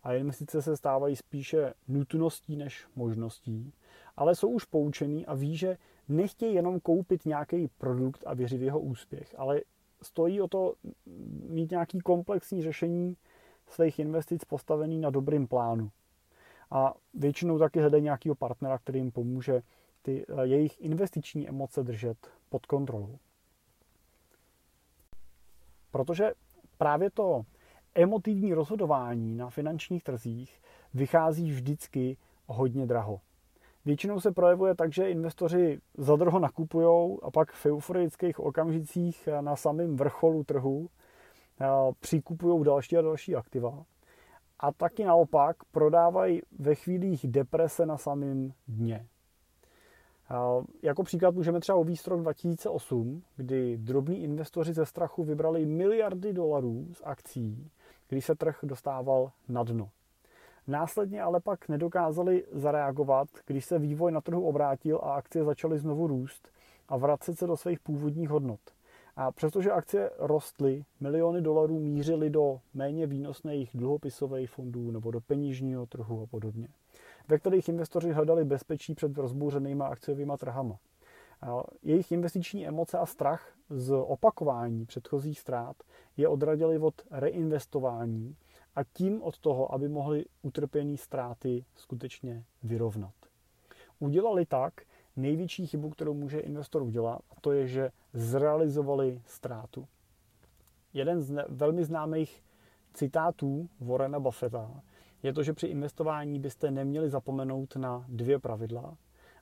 a 0.03 0.13
investice 0.13 0.61
se 0.61 0.77
stávají 0.77 1.15
spíše 1.15 1.73
nutností 1.87 2.55
než 2.55 2.87
možností, 2.95 3.73
ale 4.17 4.35
jsou 4.35 4.49
už 4.49 4.65
poučený 4.65 5.25
a 5.25 5.33
ví, 5.33 5.57
že 5.57 5.77
nechtějí 6.07 6.55
jenom 6.55 6.79
koupit 6.79 7.25
nějaký 7.25 7.67
produkt 7.67 8.23
a 8.25 8.33
věřit 8.33 8.57
v 8.57 8.63
jeho 8.63 8.79
úspěch, 8.79 9.35
ale 9.37 9.61
stojí 10.01 10.41
o 10.41 10.47
to 10.47 10.73
mít 11.49 11.71
nějaký 11.71 11.99
komplexní 11.99 12.63
řešení 12.63 13.17
svých 13.67 13.99
investic 13.99 14.45
postavený 14.45 14.99
na 14.99 15.09
dobrým 15.09 15.47
plánu. 15.47 15.91
A 16.71 16.93
většinou 17.13 17.59
taky 17.59 17.79
hledají 17.79 18.03
nějakého 18.03 18.35
partnera, 18.35 18.77
který 18.77 18.99
jim 18.99 19.11
pomůže 19.11 19.61
ty 20.01 20.25
eh, 20.29 20.47
jejich 20.47 20.81
investiční 20.81 21.49
emoce 21.49 21.83
držet 21.83 22.17
pod 22.49 22.65
kontrolou. 22.65 23.17
Protože 25.91 26.31
právě 26.77 27.11
to 27.11 27.45
emotivní 27.97 28.53
rozhodování 28.53 29.35
na 29.35 29.49
finančních 29.49 30.03
trzích 30.03 30.61
vychází 30.93 31.49
vždycky 31.49 32.17
hodně 32.45 32.87
draho. 32.87 33.19
Většinou 33.85 34.19
se 34.19 34.31
projevuje 34.31 34.75
tak, 34.75 34.93
že 34.93 35.09
investoři 35.09 35.79
zadrho 35.97 36.39
nakupují 36.39 37.17
a 37.21 37.31
pak 37.31 37.51
v 37.51 37.65
euforických 37.65 38.39
okamžicích 38.39 39.29
na 39.41 39.55
samém 39.55 39.95
vrcholu 39.95 40.43
trhu 40.43 40.89
eh, 41.61 41.65
přikupují 41.99 42.63
další 42.63 42.97
a 42.97 43.01
další 43.01 43.35
aktiva. 43.35 43.85
A 44.59 44.71
taky 44.71 45.05
naopak 45.05 45.55
prodávají 45.71 46.41
ve 46.59 46.75
chvílích 46.75 47.27
deprese 47.27 47.85
na 47.85 47.97
samém 47.97 48.53
dně. 48.67 49.07
Jako 50.83 51.03
příklad 51.03 51.35
můžeme 51.35 51.59
třeba 51.59 51.77
uvíct 51.77 52.07
rok 52.07 52.21
2008, 52.21 53.23
kdy 53.35 53.77
drobní 53.77 54.23
investoři 54.23 54.73
ze 54.73 54.85
strachu 54.85 55.23
vybrali 55.23 55.65
miliardy 55.65 56.33
dolarů 56.33 56.87
z 56.93 57.01
akcí, 57.03 57.71
když 58.09 58.25
se 58.25 58.35
trh 58.35 58.59
dostával 58.63 59.31
na 59.49 59.63
dno. 59.63 59.89
Následně 60.67 61.21
ale 61.21 61.39
pak 61.39 61.69
nedokázali 61.69 62.45
zareagovat, 62.51 63.27
když 63.45 63.65
se 63.65 63.79
vývoj 63.79 64.11
na 64.11 64.21
trhu 64.21 64.47
obrátil 64.47 64.99
a 65.03 65.13
akcie 65.13 65.43
začaly 65.43 65.79
znovu 65.79 66.07
růst 66.07 66.49
a 66.87 66.97
vracet 66.97 67.39
se 67.39 67.47
do 67.47 67.57
svých 67.57 67.79
původních 67.79 68.29
hodnot. 68.29 68.59
A 69.15 69.31
přestože 69.31 69.71
akcie 69.71 70.11
rostly, 70.17 70.85
miliony 70.99 71.41
dolarů 71.41 71.79
mířily 71.79 72.29
do 72.29 72.59
méně 72.73 73.07
výnosných 73.07 73.69
dluhopisových 73.73 74.49
fondů 74.49 74.91
nebo 74.91 75.11
do 75.11 75.21
peněžního 75.21 75.85
trhu 75.85 76.23
a 76.23 76.25
podobně 76.25 76.67
ve 77.27 77.39
kterých 77.39 77.69
investoři 77.69 78.11
hledali 78.11 78.45
bezpečí 78.45 78.95
před 78.95 79.17
rozbouřenýma 79.17 79.87
akciovými 79.87 80.33
trhama. 80.39 80.77
Jejich 81.83 82.11
investiční 82.11 82.67
emoce 82.67 82.97
a 82.97 83.05
strach 83.05 83.53
z 83.69 83.93
opakování 83.93 84.85
předchozích 84.85 85.39
ztrát 85.39 85.75
je 86.17 86.27
odradili 86.27 86.79
od 86.79 87.01
reinvestování 87.11 88.35
a 88.75 88.83
tím 88.83 89.23
od 89.23 89.39
toho, 89.39 89.73
aby 89.73 89.89
mohli 89.89 90.25
utrpěné 90.41 90.97
ztráty 90.97 91.65
skutečně 91.75 92.43
vyrovnat. 92.63 93.13
Udělali 93.99 94.45
tak 94.45 94.73
největší 95.15 95.67
chybu, 95.67 95.89
kterou 95.89 96.13
může 96.13 96.39
investor 96.39 96.81
udělat, 96.81 97.19
a 97.29 97.41
to 97.41 97.51
je, 97.51 97.67
že 97.67 97.91
zrealizovali 98.13 99.21
ztrátu. 99.25 99.87
Jeden 100.93 101.21
z 101.21 101.45
velmi 101.49 101.83
známých 101.83 102.43
citátů 102.93 103.69
Warrena 103.79 104.19
Buffetta 104.19 104.81
je 105.23 105.33
to, 105.33 105.43
že 105.43 105.53
při 105.53 105.67
investování 105.67 106.39
byste 106.39 106.71
neměli 106.71 107.09
zapomenout 107.09 107.75
na 107.75 108.05
dvě 108.07 108.39
pravidla. 108.39 108.97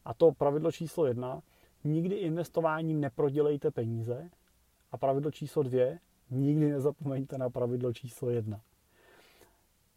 A 0.06 0.14
to 0.14 0.32
pravidlo 0.32 0.72
číslo 0.72 1.06
jedna, 1.06 1.42
nikdy 1.86 2.16
investováním 2.16 3.00
neprodělejte 3.00 3.72
peníze. 3.72 4.30
A 4.92 4.98
pravidlo 4.98 5.32
číslo 5.32 5.64
dvě, 5.64 6.00
nikdy 6.30 6.72
nezapomeňte 6.72 7.38
na 7.38 7.50
pravidlo 7.50 7.94
číslo 7.94 8.30
jedna. 8.30 8.62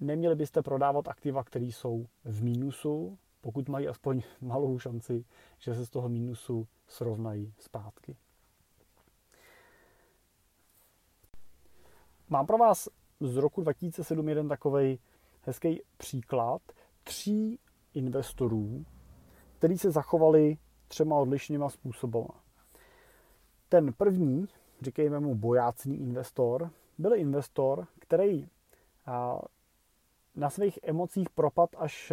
Neměli 0.00 0.34
byste 0.34 0.62
prodávat 0.62 1.08
aktiva, 1.08 1.44
které 1.44 1.64
jsou 1.64 2.06
v 2.24 2.42
mínusu, 2.42 3.18
pokud 3.40 3.68
mají 3.68 3.88
aspoň 3.88 4.22
malou 4.40 4.78
šanci, 4.78 5.24
že 5.58 5.74
se 5.74 5.86
z 5.86 5.90
toho 5.90 6.08
mínusu 6.08 6.66
srovnají 6.86 7.54
zpátky. 7.58 8.16
Mám 12.28 12.46
pro 12.46 12.58
vás 12.58 12.88
z 13.20 13.36
roku 13.36 13.60
2007 13.60 14.28
jeden 14.28 14.48
takový 14.48 14.98
hezký 15.42 15.80
příklad 15.96 16.62
tří 17.04 17.58
investorů, 17.94 18.84
kteří 19.58 19.78
se 19.78 19.90
zachovali 19.90 20.58
třema 20.88 21.16
odlišnýma 21.16 21.68
způsoby. 21.68 22.18
Ten 23.68 23.92
první, 23.92 24.48
říkejme 24.80 25.20
mu 25.20 25.34
bojácný 25.34 26.00
investor, 26.00 26.70
byl 26.98 27.14
investor, 27.14 27.86
který 27.98 28.48
na 30.36 30.50
svých 30.50 30.78
emocích 30.82 31.30
propad 31.30 31.70
až 31.78 32.12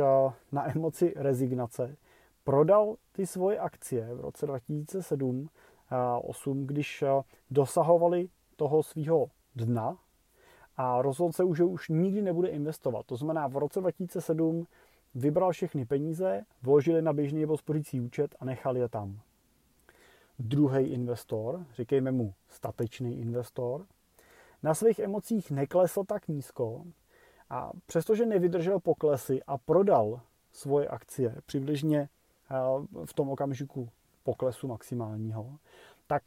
na 0.52 0.72
emoci 0.72 1.14
rezignace. 1.16 1.98
Prodal 2.44 2.96
ty 3.12 3.28
svoje 3.28 3.60
akcie 3.60 4.16
v 4.16 4.20
roce 4.20 4.46
2007 4.46 5.50
8, 6.22 6.68
když 6.68 7.04
dosahovali 7.52 8.30
toho 8.56 8.84
svého 8.84 9.28
dna, 9.56 9.98
a 10.78 11.02
rozhodl 11.02 11.32
se 11.32 11.44
už, 11.44 11.58
že 11.58 11.64
už 11.64 11.90
nikdy 11.90 12.22
nebude 12.22 12.48
investovat. 12.48 13.06
To 13.06 13.16
znamená, 13.16 13.48
v 13.48 13.58
roce 13.58 13.80
2007 13.80 14.68
vybral 15.16 15.52
všechny 15.52 15.86
peníze, 15.86 16.46
vložili 16.62 17.02
na 17.02 17.14
běžný 17.14 17.42
nebo 17.42 17.58
spořící 17.58 18.02
účet 18.02 18.36
a 18.40 18.46
nechal 18.46 18.78
je 18.78 18.90
tam. 18.90 19.20
Druhý 20.40 20.86
investor, 20.86 21.66
říkejme 21.76 22.12
mu 22.12 22.34
statečný 22.50 23.20
investor, 23.20 23.86
na 24.64 24.74
svých 24.74 25.00
emocích 25.00 25.52
neklesl 25.52 26.04
tak 26.04 26.28
nízko 26.28 26.86
a 27.50 27.72
přestože 27.86 28.26
nevydržel 28.26 28.80
poklesy 28.80 29.44
a 29.48 29.58
prodal 29.58 30.22
svoje 30.52 30.88
akcie 30.88 31.36
přibližně 31.46 32.10
v 33.06 33.14
tom 33.14 33.30
okamžiku 33.30 33.90
poklesu 34.24 34.68
maximálního, 34.68 35.58
tak 36.08 36.24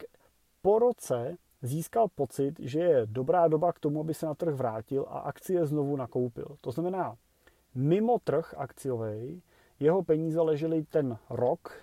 po 0.61 0.79
roce 0.79 1.37
získal 1.61 2.07
pocit, 2.15 2.59
že 2.59 2.79
je 2.79 3.05
dobrá 3.05 3.47
doba 3.47 3.73
k 3.73 3.79
tomu, 3.79 3.99
aby 3.99 4.13
se 4.13 4.25
na 4.25 4.33
trh 4.33 4.53
vrátil 4.55 5.05
a 5.09 5.19
akcie 5.19 5.65
znovu 5.65 5.95
nakoupil. 5.95 6.57
To 6.61 6.71
znamená, 6.71 7.17
mimo 7.75 8.19
trh 8.19 8.53
akciový 8.57 9.41
jeho 9.79 10.03
peníze 10.03 10.41
ležely 10.41 10.83
ten 10.83 11.17
rok 11.29 11.81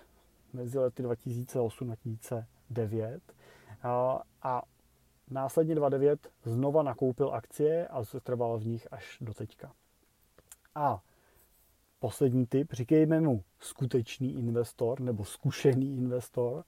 mezi 0.53 0.77
lety 0.77 1.03
2008-2009 1.03 3.19
a, 3.83 4.21
a 4.43 4.61
následně 5.29 5.75
2009 5.75 6.29
znova 6.43 6.83
nakoupil 6.83 7.33
akcie 7.33 7.87
a 7.87 8.03
trval 8.23 8.57
v 8.57 8.65
nich 8.65 8.87
až 8.91 9.17
do 9.21 9.33
teďka. 9.33 9.71
A 10.75 11.01
poslední 11.99 12.45
typ, 12.45 12.73
říkejme 12.73 13.21
mu 13.21 13.43
skutečný 13.59 14.37
investor 14.37 14.99
nebo 14.99 15.25
zkušený 15.25 15.97
investor, 15.97 16.63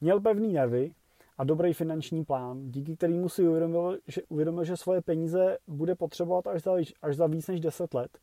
měl 0.00 0.20
pevný 0.20 0.52
nervy, 0.52 0.94
a 1.38 1.44
dobrý 1.44 1.72
finanční 1.72 2.24
plán, 2.24 2.70
díky 2.70 2.96
kterému 2.96 3.28
si 3.28 3.48
uvědomil, 3.48 3.98
že, 4.06 4.22
uvědomil, 4.28 4.64
že 4.64 4.76
svoje 4.76 5.02
peníze 5.02 5.58
bude 5.66 5.94
potřebovat 5.94 6.46
až 6.46 6.62
za, 6.62 6.72
až 7.02 7.16
za 7.16 7.26
víc 7.26 7.48
než 7.48 7.60
10 7.60 7.94
let. 7.94 8.18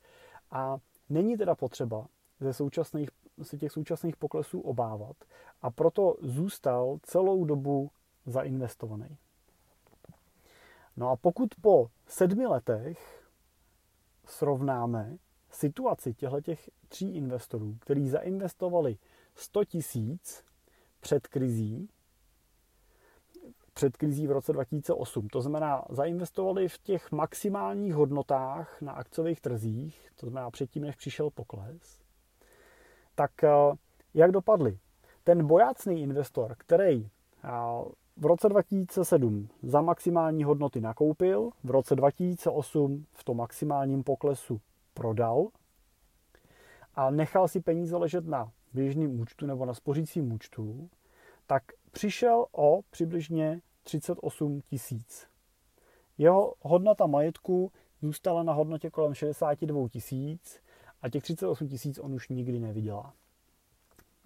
A 0.53 0.77
není 1.09 1.37
teda 1.37 1.55
potřeba 1.55 2.07
ze 2.39 2.53
současných, 2.53 3.09
se 3.41 3.57
těch 3.57 3.71
současných 3.71 4.15
poklesů 4.15 4.59
obávat 4.59 5.15
a 5.61 5.71
proto 5.71 6.15
zůstal 6.21 6.97
celou 7.03 7.45
dobu 7.45 7.91
zainvestovaný. 8.25 9.17
No 10.97 11.09
a 11.09 11.15
pokud 11.15 11.49
po 11.61 11.89
sedmi 12.07 12.45
letech 12.45 13.29
srovnáme 14.25 15.17
situaci 15.49 16.13
těchto 16.13 16.41
tří 16.87 17.15
investorů, 17.15 17.77
kteří 17.79 18.09
zainvestovali 18.09 18.97
100 19.35 19.65
tisíc 19.65 20.43
před 20.99 21.27
krizí 21.27 21.89
před 23.73 23.97
krizí 23.97 24.27
v 24.27 24.31
roce 24.31 24.53
2008. 24.53 25.27
To 25.27 25.41
znamená, 25.41 25.85
zainvestovali 25.89 26.67
v 26.67 26.77
těch 26.77 27.11
maximálních 27.11 27.93
hodnotách 27.93 28.81
na 28.81 28.91
akciových 28.91 29.41
trzích, 29.41 30.09
to 30.15 30.25
znamená 30.25 30.51
předtím, 30.51 30.83
než 30.83 30.95
přišel 30.95 31.29
pokles. 31.29 31.99
Tak 33.15 33.43
eh, 33.43 33.49
jak 34.13 34.31
dopadli? 34.31 34.77
Ten 35.23 35.47
bojácný 35.47 36.01
investor, 36.01 36.55
který 36.57 37.05
eh, 37.05 37.49
v 38.17 38.25
roce 38.25 38.49
2007 38.49 39.49
za 39.63 39.81
maximální 39.81 40.43
hodnoty 40.43 40.81
nakoupil, 40.81 41.49
v 41.63 41.71
roce 41.71 41.95
2008 41.95 43.05
v 43.13 43.23
tom 43.23 43.37
maximálním 43.37 44.03
poklesu 44.03 44.61
prodal 44.93 45.47
a 46.95 47.11
nechal 47.11 47.47
si 47.47 47.61
peníze 47.61 47.97
ležet 47.97 48.25
na 48.25 48.51
běžném 48.73 49.19
účtu 49.19 49.45
nebo 49.45 49.65
na 49.65 49.73
spořícím 49.73 50.33
účtu, 50.33 50.89
tak 51.47 51.63
přišel 51.93 52.45
o 52.51 52.81
přibližně 52.89 53.61
38 53.83 54.61
tisíc. 54.61 55.27
Jeho 56.17 56.53
hodnota 56.61 57.05
majetku 57.05 57.71
zůstala 58.01 58.43
na 58.43 58.53
hodnotě 58.53 58.89
kolem 58.89 59.13
62 59.13 59.89
tisíc 59.89 60.59
a 61.01 61.09
těch 61.09 61.23
38 61.23 61.67
tisíc 61.67 61.99
on 61.99 62.13
už 62.13 62.29
nikdy 62.29 62.59
nevydělá. 62.59 63.13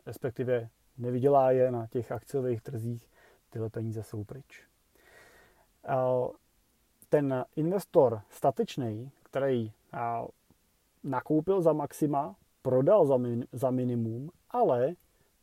Respektive 0.06 0.70
nevydělá 0.98 1.52
je 1.52 1.72
na 1.72 1.88
těch 1.88 2.12
akciových 2.12 2.62
trzích, 2.62 3.10
tyhle 3.50 3.70
peníze 3.70 4.04
jsou 4.04 4.24
pryč. 4.24 4.68
Ten 7.10 7.46
investor 7.56 8.22
statečný, 8.30 9.12
který 9.24 9.72
nakoupil 11.04 11.62
za 11.62 11.74
maxima, 11.74 12.36
prodal 12.62 13.06
za, 13.06 13.20
za 13.52 13.72
minimum, 13.72 14.30
ale 14.50 14.96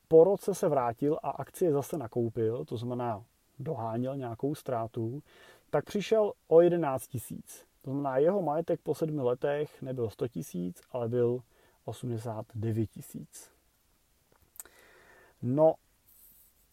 po 0.08 0.24
roce 0.24 0.54
se 0.54 0.68
vrátil 0.68 1.18
a 1.22 1.30
akcie 1.30 1.72
zase 1.72 1.98
nakoupil, 1.98 2.64
to 2.64 2.76
znamená 2.76 3.24
doháněl 3.58 4.16
nějakou 4.16 4.54
ztrátu, 4.54 5.22
tak 5.70 5.84
přišel 5.84 6.32
o 6.48 6.60
11 6.60 7.06
tisíc. 7.06 7.64
To 7.82 7.90
znamená, 7.90 8.18
jeho 8.18 8.42
majetek 8.42 8.80
po 8.80 8.94
sedmi 8.94 9.22
letech 9.22 9.82
nebyl 9.82 10.10
100 10.10 10.28
tisíc, 10.28 10.82
ale 10.90 11.08
byl 11.08 11.40
89 11.84 12.86
tisíc. 12.86 13.50
No 15.42 15.74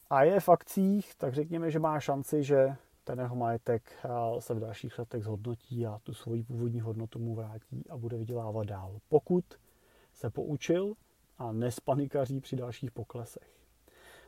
a 0.09 0.23
je 0.23 0.39
v 0.39 0.49
akcích, 0.49 1.15
tak 1.15 1.33
řekněme, 1.33 1.71
že 1.71 1.79
má 1.79 1.99
šanci, 1.99 2.43
že 2.43 2.75
ten 3.03 3.19
jeho 3.19 3.35
majetek 3.35 3.91
eh, 4.05 4.41
se 4.41 4.53
v 4.53 4.59
dalších 4.59 4.99
letech 4.99 5.23
zhodnotí 5.23 5.85
a 5.85 5.99
tu 6.03 6.13
svoji 6.13 6.43
původní 6.43 6.81
hodnotu 6.81 7.19
mu 7.19 7.35
vrátí 7.35 7.89
a 7.89 7.97
bude 7.97 8.17
vydělávat 8.17 8.67
dál. 8.67 8.99
Pokud 9.09 9.45
se 10.13 10.29
poučil 10.29 10.93
a 11.41 11.51
nespanikaří 11.51 12.39
při 12.39 12.55
dalších 12.55 12.91
poklesech. 12.91 13.49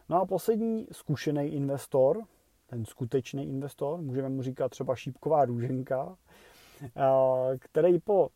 No 0.09 0.21
a 0.21 0.25
poslední 0.25 0.87
zkušený 0.91 1.47
investor, 1.47 2.23
ten 2.67 2.85
skutečný 2.85 3.49
investor, 3.49 4.01
můžeme 4.01 4.29
mu 4.29 4.41
říkat 4.41 4.69
třeba 4.69 4.95
šípková 4.95 5.45
růženka, 5.45 6.17
který, 7.59 7.99
po, 7.99 8.29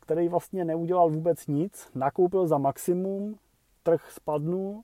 který 0.00 0.28
vlastně 0.28 0.64
neudělal 0.64 1.10
vůbec 1.10 1.46
nic, 1.46 1.90
nakoupil 1.94 2.46
za 2.46 2.58
maximum, 2.58 3.38
trh 3.82 4.10
spadnul, 4.10 4.82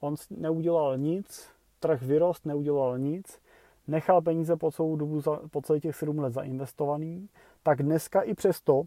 on 0.00 0.14
neudělal 0.30 0.98
nic, 0.98 1.48
trh 1.80 2.02
vyrost, 2.02 2.46
neudělal 2.46 2.98
nic, 2.98 3.40
nechal 3.86 4.22
peníze 4.22 4.56
po 4.56 4.70
celou 4.70 4.96
dobu, 4.96 5.22
po 5.50 5.62
celých 5.62 5.82
těch 5.82 5.96
7 5.96 6.18
let 6.18 6.32
zainvestovaný, 6.32 7.28
tak 7.62 7.82
dneska 7.82 8.20
i 8.20 8.34
přesto, 8.34 8.82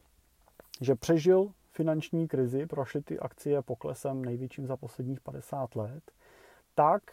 že 0.81 0.96
přežil 0.96 1.51
finanční 1.79 2.27
krizi, 2.27 2.65
prošly 2.65 3.01
ty 3.01 3.19
akcie 3.19 3.62
poklesem 3.62 4.25
největším 4.25 4.67
za 4.67 4.77
posledních 4.77 5.21
50 5.21 5.75
let, 5.75 6.12
tak 6.75 7.03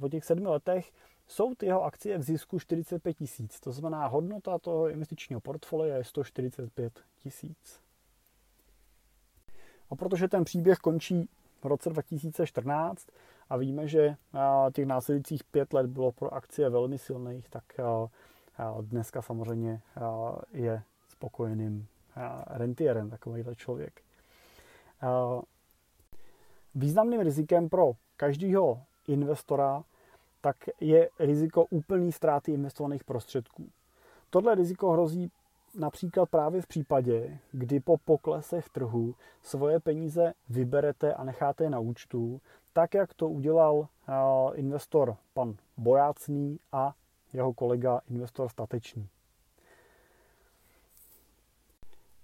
po 0.00 0.08
těch 0.10 0.24
sedmi 0.24 0.48
letech 0.48 0.92
jsou 1.26 1.54
ty 1.54 1.66
jeho 1.66 1.84
akcie 1.84 2.18
v 2.18 2.22
zisku 2.22 2.58
45 2.58 3.14
tisíc. 3.14 3.60
To 3.60 3.72
znamená, 3.72 4.06
hodnota 4.06 4.58
toho 4.58 4.88
investičního 4.88 5.40
portfolia 5.40 5.96
je 5.96 6.04
145 6.04 7.00
tisíc. 7.22 7.80
A 9.90 9.96
protože 9.96 10.28
ten 10.28 10.44
příběh 10.44 10.78
končí 10.78 11.28
v 11.62 11.64
roce 11.64 11.90
2014 11.90 13.08
a 13.48 13.56
víme, 13.56 13.88
že 13.88 14.16
těch 14.74 14.86
následujících 14.86 15.44
pět 15.44 15.72
let 15.72 15.86
bylo 15.86 16.12
pro 16.12 16.34
akcie 16.34 16.70
velmi 16.70 16.98
silných, 16.98 17.48
tak 17.48 17.64
dneska 18.80 19.22
samozřejmě 19.22 19.80
je 20.52 20.82
spokojeným 21.08 21.86
rentierem, 22.46 23.10
takovýhle 23.10 23.54
člověk. 23.54 24.00
Významným 26.74 27.20
rizikem 27.20 27.68
pro 27.68 27.92
každého 28.16 28.82
investora 29.08 29.84
tak 30.40 30.56
je 30.80 31.10
riziko 31.18 31.64
úplný 31.70 32.12
ztráty 32.12 32.52
investovaných 32.52 33.04
prostředků. 33.04 33.68
Tohle 34.30 34.54
riziko 34.54 34.92
hrozí 34.92 35.30
například 35.78 36.30
právě 36.30 36.62
v 36.62 36.66
případě, 36.66 37.38
kdy 37.52 37.80
po 37.80 37.96
poklesech 37.98 38.68
trhu 38.68 39.14
svoje 39.42 39.80
peníze 39.80 40.32
vyberete 40.48 41.14
a 41.14 41.24
necháte 41.24 41.64
je 41.64 41.70
na 41.70 41.78
účtu, 41.78 42.40
tak 42.72 42.94
jak 42.94 43.14
to 43.14 43.28
udělal 43.28 43.88
investor 44.54 45.16
pan 45.34 45.54
Bojácný 45.76 46.60
a 46.72 46.94
jeho 47.32 47.52
kolega 47.52 48.00
investor 48.10 48.48
Statečný. 48.48 49.08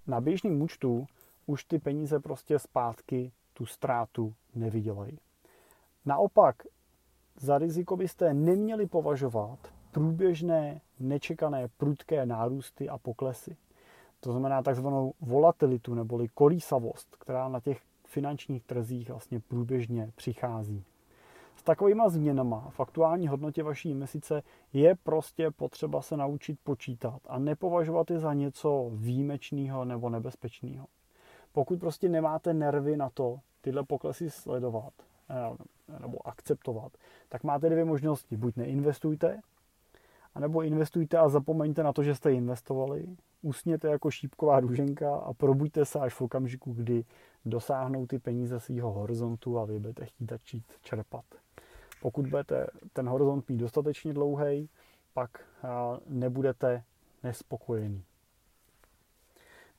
Na 0.07 0.21
běžném 0.21 0.61
účtu 0.61 1.07
už 1.45 1.63
ty 1.63 1.79
peníze 1.79 2.19
prostě 2.19 2.59
zpátky 2.59 3.31
tu 3.53 3.65
ztrátu 3.65 4.33
nevydělají. 4.55 5.19
Naopak, 6.05 6.55
za 7.39 7.57
riziko 7.57 7.97
byste 7.97 8.33
neměli 8.33 8.85
považovat 8.85 9.59
průběžné, 9.91 10.81
nečekané, 10.99 11.67
prudké 11.77 12.25
nárůsty 12.25 12.89
a 12.89 12.97
poklesy. 12.97 13.57
To 14.19 14.31
znamená 14.31 14.63
takzvanou 14.63 15.13
volatilitu 15.21 15.93
neboli 15.93 16.27
kolísavost, 16.27 17.15
která 17.19 17.49
na 17.49 17.59
těch 17.59 17.81
finančních 18.05 18.63
trzích 18.63 19.09
vlastně 19.09 19.39
průběžně 19.39 20.11
přichází. 20.15 20.83
Takovýma 21.65 22.09
změnama 22.09 22.69
v 22.69 22.79
aktuální 22.79 23.27
hodnotě 23.27 23.63
vaší 23.63 23.89
investice 23.89 24.43
je 24.73 24.95
prostě 25.03 25.51
potřeba 25.51 26.01
se 26.01 26.17
naučit 26.17 26.59
počítat 26.63 27.19
a 27.27 27.39
nepovažovat 27.39 28.11
je 28.11 28.19
za 28.19 28.33
něco 28.33 28.91
výjimečného 28.93 29.85
nebo 29.85 30.09
nebezpečného. 30.09 30.87
Pokud 31.51 31.79
prostě 31.79 32.09
nemáte 32.09 32.53
nervy 32.53 32.97
na 32.97 33.09
to 33.09 33.39
tyhle 33.61 33.83
poklesy 33.83 34.29
sledovat 34.29 34.93
eh, 35.29 35.99
nebo 35.99 36.27
akceptovat, 36.27 36.91
tak 37.29 37.43
máte 37.43 37.69
dvě 37.69 37.85
možnosti. 37.85 38.37
Buď 38.37 38.55
neinvestujte, 38.55 39.41
anebo 40.35 40.61
investujte 40.61 41.17
a 41.17 41.29
zapomeňte 41.29 41.83
na 41.83 41.93
to, 41.93 42.03
že 42.03 42.15
jste 42.15 42.33
investovali, 42.33 43.05
usněte 43.41 43.87
jako 43.87 44.11
šípková 44.11 44.59
růženka 44.59 45.15
a 45.15 45.33
probuďte 45.33 45.85
se 45.85 45.99
až 45.99 46.13
v 46.13 46.21
okamžiku, 46.21 46.73
kdy 46.73 47.05
dosáhnou 47.45 48.05
ty 48.05 48.19
peníze 48.19 48.59
svého 48.59 48.91
horizontu 48.91 49.59
a 49.59 49.65
vy 49.65 49.79
budete 49.79 50.05
chtít 50.05 50.29
začít 50.29 50.63
čerpat. 50.81 51.25
Pokud 52.05 52.27
budete 52.27 52.67
ten 52.93 53.09
horizont 53.09 53.49
mít 53.49 53.57
dostatečně 53.57 54.13
dlouhý, 54.13 54.69
pak 55.13 55.29
nebudete 56.07 56.83
nespokojení. 57.23 58.03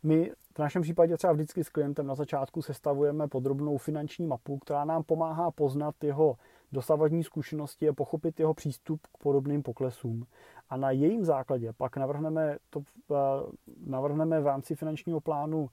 My 0.02 0.32
v 0.54 0.58
našem 0.58 0.82
případě 0.82 1.16
třeba 1.16 1.32
vždycky 1.32 1.64
s 1.64 1.68
klientem 1.68 2.06
na 2.06 2.14
začátku 2.14 2.62
sestavujeme 2.62 3.28
podrobnou 3.28 3.78
finanční 3.78 4.26
mapu, 4.26 4.58
která 4.58 4.84
nám 4.84 5.02
pomáhá 5.02 5.50
poznat 5.50 6.04
jeho 6.04 6.36
dosavadní 6.72 7.24
zkušenosti 7.24 7.88
a 7.88 7.92
pochopit 7.92 8.40
jeho 8.40 8.54
přístup 8.54 9.00
k 9.06 9.18
podobným 9.18 9.62
poklesům. 9.62 10.26
A 10.70 10.76
na 10.76 10.90
jejím 10.90 11.24
základě 11.24 11.72
pak 11.72 11.96
navrhneme, 11.96 12.56
to, 12.70 12.82
navrhneme 13.86 14.40
v 14.40 14.46
rámci 14.46 14.74
finančního 14.74 15.20
plánu 15.20 15.70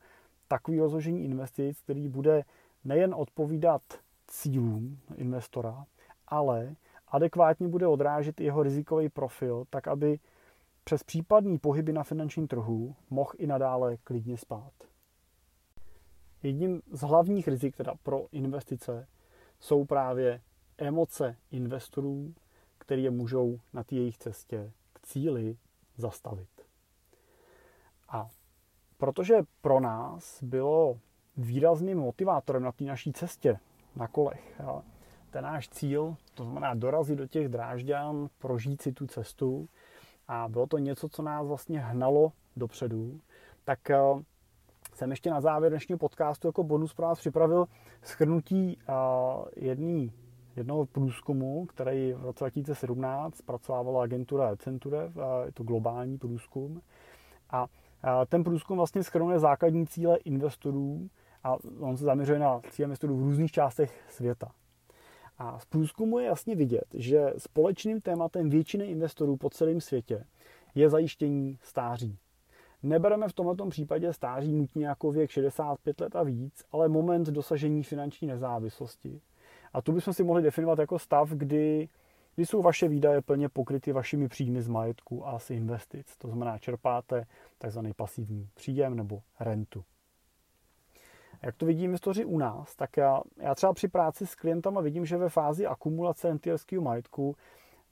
takový 0.48 0.80
rozložení 0.80 1.24
investic, 1.24 1.82
který 1.82 2.08
bude 2.08 2.44
nejen 2.84 3.14
odpovídat 3.18 3.82
cílům 4.28 5.00
investora, 5.16 5.86
ale 6.34 6.76
adekvátně 7.08 7.68
bude 7.68 7.88
odrážet 7.88 8.42
jeho 8.42 8.64
rizikový 8.64 9.10
profil, 9.10 9.66
tak 9.70 9.88
aby 9.88 10.20
přes 10.84 11.04
případný 11.04 11.58
pohyby 11.58 11.94
na 11.94 12.04
finančním 12.04 12.48
trhu 12.48 12.96
mohl 13.10 13.32
i 13.38 13.48
nadále 13.48 13.98
klidně 13.98 14.38
spát. 14.38 14.74
Jedním 16.44 16.82
z 16.92 17.02
hlavních 17.02 17.48
rizik 17.48 17.78
teda 17.78 17.94
pro 18.04 18.26
investice 18.32 19.08
jsou 19.60 19.86
právě 19.86 20.42
emoce 20.78 21.36
investorů, 21.52 22.34
které 22.78 23.02
je 23.02 23.12
můžou 23.12 23.60
na 23.74 23.84
té 23.84 23.96
jejich 23.96 24.18
cestě 24.18 24.72
k 24.94 25.02
cíli 25.02 25.58
zastavit. 25.98 26.50
A 28.10 28.30
protože 28.98 29.36
pro 29.62 29.80
nás 29.80 30.44
bylo 30.44 31.00
výrazným 31.38 31.98
motivátorem 31.98 32.64
na 32.64 32.72
té 32.72 32.84
naší 32.84 33.14
cestě 33.14 33.60
na 33.96 34.08
kolech 34.08 34.62
ten 35.34 35.44
náš 35.44 35.70
cíl, 35.70 36.16
to 36.34 36.44
znamená 36.44 36.74
dorazit 36.74 37.18
do 37.18 37.28
těch 37.28 37.48
drážďan, 37.48 38.28
prožít 38.38 38.82
si 38.82 38.92
tu 38.92 39.08
cestu 39.08 39.70
a 40.28 40.48
bylo 40.50 40.68
to 40.68 40.78
něco, 40.78 41.10
co 41.10 41.22
nás 41.22 41.48
vlastně 41.48 41.80
hnalo 41.80 42.32
dopředu, 42.56 43.20
tak 43.64 43.90
eh, 43.90 43.98
jsem 44.94 45.10
ještě 45.10 45.30
na 45.30 45.42
závěr 45.42 45.72
dnešního 45.72 45.98
podcastu 45.98 46.48
jako 46.48 46.64
bonus 46.64 46.94
pro 46.94 47.06
vás 47.06 47.20
připravil 47.20 47.66
schrnutí 48.02 48.78
eh, 48.80 48.94
jedný, 49.56 50.12
jednoho 50.56 50.86
průzkumu, 50.86 51.66
který 51.66 52.14
v 52.14 52.24
roce 52.24 52.44
2017 52.44 53.36
zpracovávala 53.36 54.04
agentura 54.04 54.56
Centure, 54.56 54.98
eh, 54.98 55.46
je 55.46 55.52
to 55.52 55.64
globální 55.64 56.18
průzkum. 56.18 56.82
A 57.50 57.68
ten 58.30 58.44
průzkum 58.44 58.78
vlastně 58.78 59.04
schrnuje 59.04 59.40
základní 59.40 59.88
cíle 59.88 60.18
investorů 60.18 61.10
a 61.44 61.58
on 61.80 61.98
se 61.98 62.04
zaměřuje 62.04 62.40
na 62.40 62.62
cíle 62.70 62.86
investorů 62.86 63.18
v 63.18 63.22
různých 63.22 63.52
částech 63.52 64.06
světa. 64.10 64.52
A 65.44 65.60
z 65.60 65.66
průzkumu 65.66 66.20
je 66.20 66.26
jasně 66.26 66.56
vidět, 66.56 66.86
že 66.94 67.34
společným 67.38 68.02
tématem 68.02 68.50
většiny 68.50 68.86
investorů 68.86 69.38
po 69.38 69.50
celém 69.50 69.82
světě 69.82 70.26
je 70.76 70.90
zajištění 70.90 71.58
stáří. 71.62 72.18
Nebereme 72.84 73.28
v 73.28 73.34
tomto 73.34 73.66
případě 73.66 74.14
stáří 74.14 74.54
nutně 74.54 74.88
jako 74.88 75.12
věk 75.12 75.32
65 75.32 76.02
let 76.02 76.16
a 76.16 76.24
víc, 76.24 76.64
ale 76.72 76.88
moment 76.88 77.28
dosažení 77.28 77.84
finanční 77.84 78.28
nezávislosti. 78.28 79.22
A 79.74 79.82
tu 79.82 79.92
bychom 79.92 80.14
si 80.14 80.24
mohli 80.24 80.44
definovat 80.44 80.80
jako 80.80 81.00
stav, 81.00 81.30
kdy, 81.30 81.90
kdy 82.36 82.46
jsou 82.46 82.62
vaše 82.62 82.88
výdaje 82.88 83.22
plně 83.22 83.50
pokryty 83.50 83.92
vašimi 83.92 84.28
příjmy 84.28 84.62
z 84.62 84.68
majetku 84.68 85.28
a 85.28 85.40
z 85.40 85.52
investic. 85.52 86.18
To 86.18 86.28
znamená, 86.28 86.58
čerpáte 86.58 87.26
tzv. 87.58 87.80
pasivní 87.96 88.50
příjem 88.54 88.96
nebo 88.96 89.22
rentu. 89.40 89.84
Jak 91.44 91.56
to 91.56 91.66
vidí 91.66 91.84
investoři 91.84 92.26
u 92.26 92.38
nás, 92.38 92.76
tak 92.76 92.98
já, 92.98 93.22
já 93.38 93.56
třeba 93.56 93.74
při 93.74 93.88
práci 93.88 94.28
s 94.28 94.36
klientama 94.36 94.82
vidím, 94.82 95.06
že 95.06 95.18
ve 95.18 95.30
fázi 95.30 95.66
akumulace 95.66 96.28
rentierského 96.28 96.84
majetku 96.84 97.36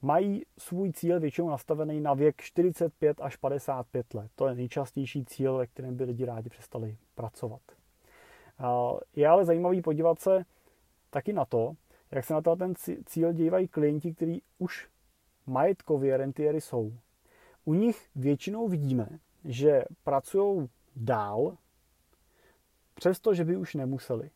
mají 0.01 0.45
svůj 0.57 0.91
cíl 0.91 1.19
většinou 1.19 1.49
nastavený 1.49 2.01
na 2.01 2.13
věk 2.13 2.41
45 2.41 3.21
až 3.21 3.35
55 3.35 4.13
let. 4.13 4.31
To 4.35 4.47
je 4.47 4.55
nejčastější 4.55 5.25
cíl, 5.25 5.57
ve 5.57 5.67
kterém 5.67 5.95
by 5.95 6.03
lidi 6.03 6.25
rádi 6.25 6.49
přestali 6.49 6.97
pracovat. 7.15 7.61
Je 9.15 9.27
ale 9.27 9.45
zajímavý 9.45 9.81
podívat 9.81 10.19
se 10.19 10.45
taky 11.09 11.33
na 11.33 11.45
to, 11.45 11.73
jak 12.11 12.25
se 12.25 12.33
na 12.33 12.41
ten 12.41 12.73
cíl 13.05 13.33
dívají 13.33 13.67
klienti, 13.67 14.13
kteří 14.13 14.41
už 14.59 14.87
majetkově 15.47 16.17
rentiery 16.17 16.61
jsou. 16.61 16.93
U 17.65 17.73
nich 17.73 18.07
většinou 18.15 18.67
vidíme, 18.67 19.07
že 19.45 19.83
pracují 20.03 20.69
dál, 20.95 21.57
přestože 22.93 23.45
by 23.45 23.57
už 23.57 23.75
nemuseli. 23.75 24.29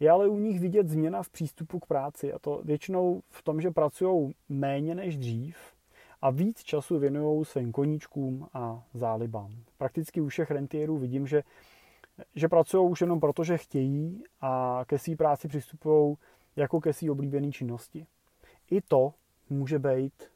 Je 0.00 0.10
ale 0.10 0.28
u 0.28 0.38
nich 0.38 0.60
vidět 0.60 0.88
změna 0.88 1.22
v 1.22 1.30
přístupu 1.30 1.78
k 1.78 1.86
práci 1.86 2.32
a 2.32 2.38
to 2.38 2.60
většinou 2.64 3.22
v 3.30 3.42
tom, 3.42 3.60
že 3.60 3.70
pracují 3.70 4.34
méně 4.48 4.94
než 4.94 5.16
dřív 5.16 5.56
a 6.22 6.30
víc 6.30 6.62
času 6.62 6.98
věnují 6.98 7.44
svým 7.44 7.72
koníčkům 7.72 8.48
a 8.52 8.84
zálibám. 8.94 9.50
Prakticky 9.78 10.20
u 10.20 10.28
všech 10.28 10.50
rentierů 10.50 10.98
vidím, 10.98 11.26
že, 11.26 11.42
že 12.34 12.48
pracují 12.48 12.90
už 12.90 13.00
jenom 13.00 13.20
proto, 13.20 13.44
že 13.44 13.58
chtějí 13.58 14.24
a 14.40 14.82
ke 14.86 14.98
své 14.98 15.16
práci 15.16 15.48
přistupují 15.48 16.16
jako 16.56 16.80
ke 16.80 16.92
své 16.92 17.10
oblíbené 17.10 17.50
činnosti. 17.50 18.06
I 18.70 18.80
to 18.80 19.14
může 19.50 19.78
být 19.78 20.30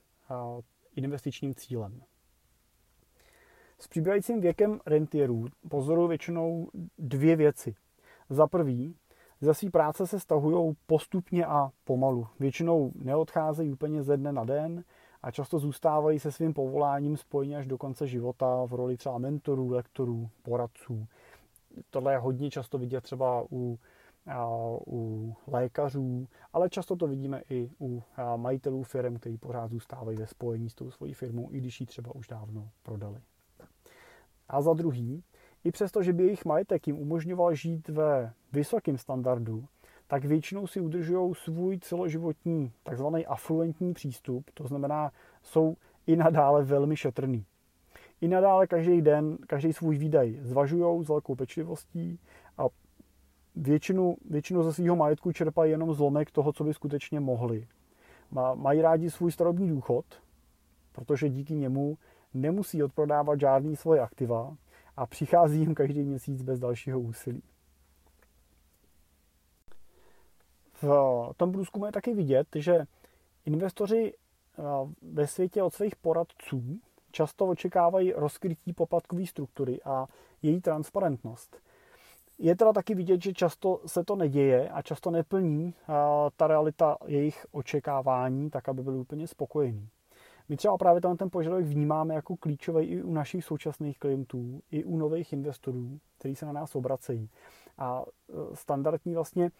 investičním 0.97 1.55
cílem. 1.55 2.03
S 3.83 3.89
přibývajícím 3.89 4.41
věkem 4.41 4.81
rentierů 4.87 5.47
pozorují 5.69 6.09
většinou 6.09 6.69
dvě 6.99 7.37
věci. 7.37 7.75
Za 8.31 8.47
prvý, 8.47 8.97
ze 9.41 9.55
své 9.55 9.71
práce 9.71 10.07
se 10.07 10.21
stahují 10.21 10.75
postupně 10.87 11.47
a 11.47 11.71
pomalu. 11.85 12.27
Většinou 12.41 12.93
neodcházejí 12.95 13.73
úplně 13.73 14.03
ze 14.03 14.17
dne 14.17 14.33
na 14.33 14.45
den 14.45 14.85
a 15.23 15.31
často 15.31 15.59
zůstávají 15.59 16.19
se 16.19 16.33
svým 16.33 16.55
povoláním 16.55 17.17
spojeni 17.17 17.57
až 17.57 17.67
do 17.67 17.79
konce 17.79 18.07
života 18.07 18.65
v 18.65 18.73
roli 18.73 18.97
třeba 18.97 19.19
mentorů, 19.19 19.71
lektorů, 19.71 20.31
poradců. 20.43 21.07
Tohle 21.91 22.13
je 22.13 22.19
hodně 22.19 22.51
často 22.51 22.79
vidět 22.79 23.01
třeba 23.01 23.45
u, 23.53 23.79
u 24.87 25.35
lékařů, 25.47 26.29
ale 26.53 26.71
často 26.71 26.97
to 26.97 27.07
vidíme 27.07 27.43
i 27.51 27.71
u 27.81 28.03
majitelů 28.37 28.83
firm, 28.83 29.17
kteří 29.17 29.39
pořád 29.39 29.71
zůstávají 29.71 30.19
ve 30.19 30.27
spojení 30.27 30.71
s 30.71 30.75
tou 30.75 30.91
svojí 30.91 31.15
firmou, 31.15 31.49
i 31.53 31.59
když 31.59 31.81
ji 31.81 31.87
třeba 31.87 32.15
už 32.15 32.27
dávno 32.27 32.69
prodali. 32.83 33.21
A 34.53 34.63
za 34.63 34.73
druhý, 34.73 35.23
i 35.65 35.71
přesto, 35.73 36.03
že 36.03 36.13
by 36.13 36.25
jejich 36.25 36.45
majetek 36.45 36.87
jim 36.87 36.99
umožňoval 36.99 37.55
žít 37.55 37.89
ve 37.89 38.33
vysokém 38.53 38.99
standardu, 38.99 39.65
tak 40.07 40.25
většinou 40.25 40.67
si 40.67 40.81
udržují 40.81 41.35
svůj 41.35 41.79
celoživotní 41.79 42.73
takzvaný 42.83 43.27
afluentní 43.27 43.95
přístup, 43.95 44.51
to 44.55 44.67
znamená, 44.67 45.13
jsou 45.43 45.77
i 46.07 46.17
nadále 46.17 46.65
velmi 46.65 46.97
šetrný. 46.97 47.45
I 48.21 48.29
nadále 48.29 48.67
každý 48.67 49.03
den, 49.03 49.39
každý 49.47 49.73
svůj 49.73 49.97
výdaj 49.97 50.39
zvažují 50.43 51.05
s 51.05 51.09
velkou 51.09 51.35
pečlivostí 51.35 52.19
a 52.59 52.65
většinu, 53.57 54.17
většinu 54.31 54.63
ze 54.63 54.73
svého 54.73 54.97
majetku 54.97 55.33
čerpají 55.33 55.71
jenom 55.71 55.95
zlomek 55.95 56.31
toho, 56.31 56.53
co 56.53 56.65
by 56.65 56.75
skutečně 56.75 57.21
mohli. 57.21 57.69
Mají 58.55 58.83
rádi 58.83 59.11
svůj 59.11 59.33
starobní 59.33 59.69
důchod, 59.69 60.05
protože 60.93 61.29
díky 61.29 61.55
němu 61.55 61.99
nemusí 62.35 62.83
odprodávat 62.83 63.41
žádný 63.41 63.77
svoje 63.77 64.01
aktiva 64.01 64.57
a 64.97 65.07
přichází 65.07 65.61
jim 65.61 65.75
každý 65.75 66.03
měsíc 66.03 66.43
bez 66.43 66.61
dalšího 66.61 67.01
úsilí. 67.01 67.43
V 70.83 71.31
tom 71.37 71.53
průzkumu 71.53 71.87
je 71.87 71.93
taky 71.93 72.15
vidět, 72.15 72.47
že 72.55 72.85
investoři 73.45 74.13
eh, 74.13 74.63
ve 75.03 75.27
světě 75.27 75.63
od 75.63 75.75
svých 75.75 75.97
poradců 75.97 76.81
často 77.11 77.47
očekávají 77.47 78.13
rozkrytí 78.13 78.73
poplatkové 78.73 79.27
struktury 79.27 79.83
a 79.85 80.07
její 80.43 80.61
transparentnost. 80.61 81.57
Je 82.39 82.57
teda 82.57 82.73
taky 82.73 82.95
vidět, 82.95 83.23
že 83.23 83.33
často 83.33 83.81
se 83.87 84.05
to 84.05 84.17
neděje 84.17 84.69
a 84.69 84.83
často 84.83 85.11
neplní 85.11 85.75
eh, 85.75 85.93
ta 86.37 86.47
realita 86.47 86.97
jejich 87.07 87.47
očekávání, 87.51 88.51
tak 88.51 88.69
aby 88.69 88.83
byli 88.83 88.99
úplně 88.99 89.27
spokojení. 89.27 89.89
My 90.53 90.57
třeba 90.57 90.79
právě 90.79 91.01
ten, 91.01 91.17
ten 91.17 91.31
požadavek 91.31 91.67
vnímáme 91.67 92.15
jako 92.15 92.37
klíčový 92.37 92.85
i 92.85 93.03
u 93.03 93.13
našich 93.13 93.45
současných 93.45 93.99
klientů, 93.99 94.63
i 94.71 94.85
u 94.85 94.97
nových 94.99 95.33
investorů, 95.33 96.01
kteří 96.19 96.35
se 96.35 96.47
na 96.47 96.53
nás 96.53 96.75
obracejí. 96.75 97.31
A 97.79 98.03
e, 98.03 98.57
standardní 98.57 99.15
vlastně 99.15 99.51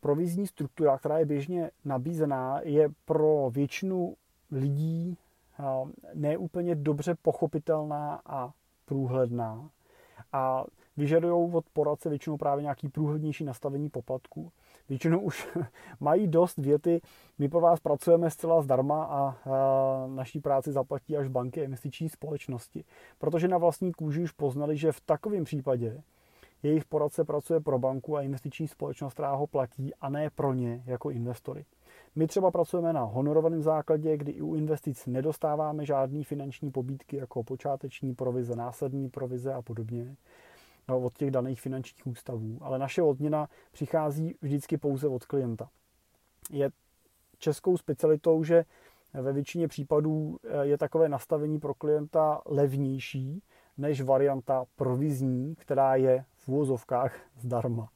provizní 0.00 0.46
struktura, 0.46 0.98
která 0.98 1.18
je 1.18 1.24
běžně 1.24 1.70
nabízená, 1.84 2.60
je 2.64 2.88
pro 3.04 3.50
většinu 3.50 4.14
lidí 4.50 5.18
neúplně 6.14 6.74
dobře 6.74 7.14
pochopitelná 7.14 8.20
a 8.26 8.52
průhledná. 8.84 9.70
A 10.32 10.64
vyžadují 10.96 11.52
od 11.52 11.64
poradce 11.72 12.08
většinou 12.08 12.36
právě 12.36 12.62
nějaký 12.62 12.88
průhlednější 12.88 13.44
nastavení 13.44 13.90
poplatků. 13.90 14.52
Většinou 14.88 15.20
už 15.20 15.48
mají 16.00 16.28
dost 16.28 16.58
věty, 16.58 17.00
my 17.38 17.48
pro 17.48 17.60
vás 17.60 17.80
pracujeme 17.80 18.30
zcela 18.30 18.62
zdarma 18.62 19.04
a 19.04 19.36
naší 20.06 20.40
práci 20.40 20.72
zaplatí 20.72 21.16
až 21.16 21.28
banky 21.28 21.60
a 21.60 21.64
investiční 21.64 22.08
společnosti. 22.08 22.84
Protože 23.18 23.48
na 23.48 23.58
vlastní 23.58 23.92
kůži 23.92 24.22
už 24.22 24.32
poznali, 24.32 24.76
že 24.76 24.92
v 24.92 25.00
takovém 25.00 25.44
případě 25.44 26.02
jejich 26.62 26.84
poradce 26.84 27.24
pracuje 27.24 27.60
pro 27.60 27.78
banku 27.78 28.16
a 28.16 28.22
investiční 28.22 28.68
společnost, 28.68 29.12
která 29.12 29.34
ho 29.34 29.46
platí 29.46 29.94
a 30.00 30.08
ne 30.08 30.30
pro 30.30 30.52
ně 30.52 30.82
jako 30.86 31.10
investory. 31.10 31.64
My 32.14 32.26
třeba 32.26 32.50
pracujeme 32.50 32.92
na 32.92 33.02
honorovaném 33.02 33.62
základě, 33.62 34.16
kdy 34.16 34.32
i 34.32 34.42
u 34.42 34.54
investic 34.54 35.06
nedostáváme 35.06 35.86
žádný 35.86 36.24
finanční 36.24 36.70
pobídky 36.70 37.16
jako 37.16 37.42
počáteční 37.42 38.14
provize, 38.14 38.56
následní 38.56 39.10
provize 39.10 39.54
a 39.54 39.62
podobně. 39.62 40.16
No, 40.88 41.00
od 41.00 41.18
těch 41.18 41.30
daných 41.30 41.60
finančních 41.60 42.06
ústavů, 42.06 42.58
ale 42.60 42.78
naše 42.78 43.02
odměna 43.02 43.48
přichází 43.72 44.34
vždycky 44.42 44.76
pouze 44.76 45.08
od 45.08 45.24
klienta. 45.24 45.68
Je 46.50 46.70
českou 47.38 47.76
specialitou, 47.76 48.44
že 48.44 48.64
ve 49.14 49.32
většině 49.32 49.68
případů 49.68 50.36
eh, 50.44 50.66
je 50.66 50.78
takové 50.78 51.08
nastavení 51.08 51.60
pro 51.60 51.74
klienta 51.74 52.40
levnější 52.46 53.42
než 53.78 54.02
varianta 54.02 54.64
provizní, 54.76 55.54
která 55.54 55.96
je 55.96 56.24
v 56.36 56.48
úvozovkách 56.48 57.14
zdarma. 57.38 57.88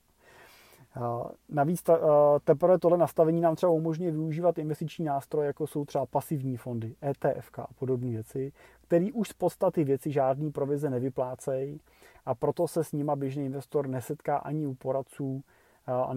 Navíc 1.48 1.82
ta, 1.82 1.98
teprve 2.44 2.78
tohle 2.78 2.98
nastavení 2.98 3.40
nám 3.40 3.56
třeba 3.56 3.72
umožňuje 3.72 4.12
využívat 4.12 4.58
investiční 4.58 5.04
nástroje, 5.04 5.46
jako 5.46 5.66
jsou 5.66 5.84
třeba 5.84 6.06
pasivní 6.06 6.56
fondy, 6.56 6.94
ETF 7.02 7.58
a 7.58 7.66
podobné 7.78 8.10
věci, 8.10 8.52
které 8.82 9.06
už 9.12 9.28
z 9.28 9.32
podstaty 9.32 9.84
věci 9.84 10.10
žádný 10.10 10.52
provize 10.52 10.90
nevyplácejí 10.90 11.80
a 12.24 12.34
proto 12.34 12.68
se 12.68 12.84
s 12.84 12.92
nima 12.92 13.16
běžný 13.16 13.44
investor 13.44 13.88
nesetká 13.88 14.36
ani 14.36 14.66
u 14.66 14.74
poradců 14.74 15.44
a 15.86 16.14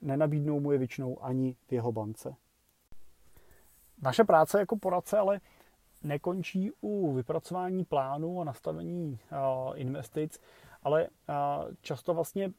nenabídnou 0.00 0.60
mu 0.60 0.72
je 0.72 0.78
většinou 0.78 1.24
ani 1.24 1.56
v 1.68 1.72
jeho 1.72 1.92
bance. 1.92 2.34
Naše 4.02 4.24
práce 4.24 4.58
jako 4.58 4.76
poradce 4.76 5.18
ale 5.18 5.40
nekončí 6.02 6.70
u 6.80 7.12
vypracování 7.12 7.84
plánu 7.84 8.40
a 8.40 8.44
nastavení 8.44 9.18
investic, 9.74 10.40
ale 10.82 11.08
často 11.80 12.14
vlastně 12.14 12.52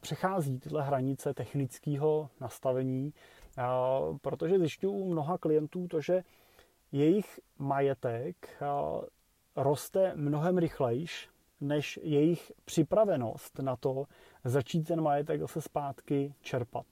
přechází 0.00 0.58
tyhle 0.58 0.82
hranice 0.82 1.34
technického 1.34 2.30
nastavení, 2.40 3.14
protože 4.22 4.58
zjišťuju 4.58 4.92
u 4.92 5.10
mnoha 5.10 5.38
klientů 5.38 5.88
to, 5.88 6.00
že 6.00 6.22
jejich 6.92 7.40
majetek 7.58 8.62
roste 9.56 10.12
mnohem 10.16 10.58
rychlejš 10.58 11.28
než 11.60 12.00
jejich 12.02 12.52
připravenost 12.64 13.58
na 13.58 13.76
to 13.76 14.04
začít 14.44 14.82
ten 14.82 15.00
majetek 15.00 15.40
zase 15.40 15.60
zpátky 15.60 16.34
čerpat. 16.40 16.86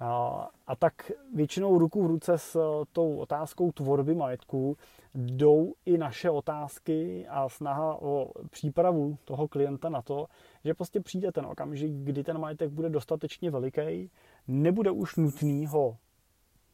A, 0.00 0.48
tak 0.78 1.12
většinou 1.34 1.78
ruku 1.78 2.02
v 2.02 2.06
ruce 2.06 2.38
s 2.38 2.56
eh, 2.56 2.84
tou 2.92 3.16
otázkou 3.16 3.72
tvorby 3.72 4.14
majetku 4.14 4.76
jdou 5.14 5.74
i 5.86 5.98
naše 5.98 6.30
otázky 6.30 7.26
a 7.28 7.48
snaha 7.48 8.02
o 8.02 8.32
přípravu 8.50 9.18
toho 9.24 9.48
klienta 9.48 9.88
na 9.88 10.02
to, 10.02 10.26
že 10.64 10.74
prostě 10.74 11.00
přijde 11.00 11.32
ten 11.32 11.46
okamžik, 11.46 11.92
kdy 11.92 12.24
ten 12.24 12.38
majetek 12.38 12.70
bude 12.70 12.90
dostatečně 12.90 13.50
veliký, 13.50 14.10
nebude 14.48 14.90
už 14.90 15.16
nutný 15.16 15.66
ho 15.66 15.96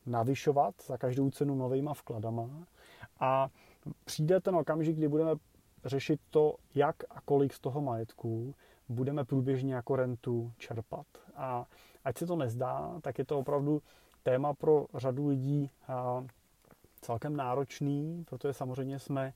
navyšovat 0.06 0.74
za 0.86 0.98
každou 0.98 1.30
cenu 1.30 1.54
novýma 1.54 1.94
vkladama 1.94 2.50
a 3.20 3.48
přijde 4.04 4.40
ten 4.40 4.56
okamžik, 4.56 4.96
kdy 4.96 5.08
budeme 5.08 5.34
řešit 5.84 6.20
to, 6.30 6.56
jak 6.74 6.96
a 7.10 7.20
kolik 7.20 7.52
z 7.52 7.60
toho 7.60 7.80
majetku 7.80 8.54
budeme 8.88 9.24
průběžně 9.24 9.74
jako 9.74 9.96
rentu 9.96 10.52
čerpat. 10.58 11.06
A 11.36 11.66
ať 12.04 12.18
se 12.18 12.26
to 12.26 12.36
nezdá, 12.36 13.00
tak 13.00 13.18
je 13.18 13.24
to 13.24 13.38
opravdu 13.38 13.82
téma 14.22 14.54
pro 14.54 14.86
řadu 14.94 15.28
lidí 15.28 15.70
celkem 17.00 17.36
náročný, 17.36 18.24
protože 18.28 18.52
samozřejmě 18.52 18.98
jsme 18.98 19.32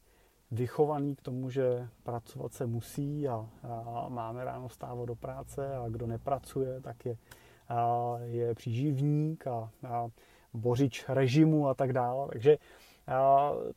vychovaný 0.51 1.17
k 1.17 1.23
tomu, 1.23 1.51
že 1.51 1.89
pracovat 2.03 2.53
se 2.53 2.67
musí 2.67 3.29
a, 3.29 3.49
a 3.63 4.07
máme 4.09 4.45
ráno 4.45 4.69
stávat 4.69 5.07
do 5.07 5.15
práce 5.15 5.77
a 5.77 5.89
kdo 5.89 6.07
nepracuje, 6.07 6.81
tak 6.81 7.07
je, 7.07 7.17
a, 7.69 8.15
je 8.25 8.55
příživník 8.55 9.47
a, 9.47 9.71
a 9.89 10.09
bořič 10.55 11.05
režimu 11.09 11.69
a 11.69 11.75
tak 11.75 11.93
dále. 11.93 12.29
Takže 12.29 12.59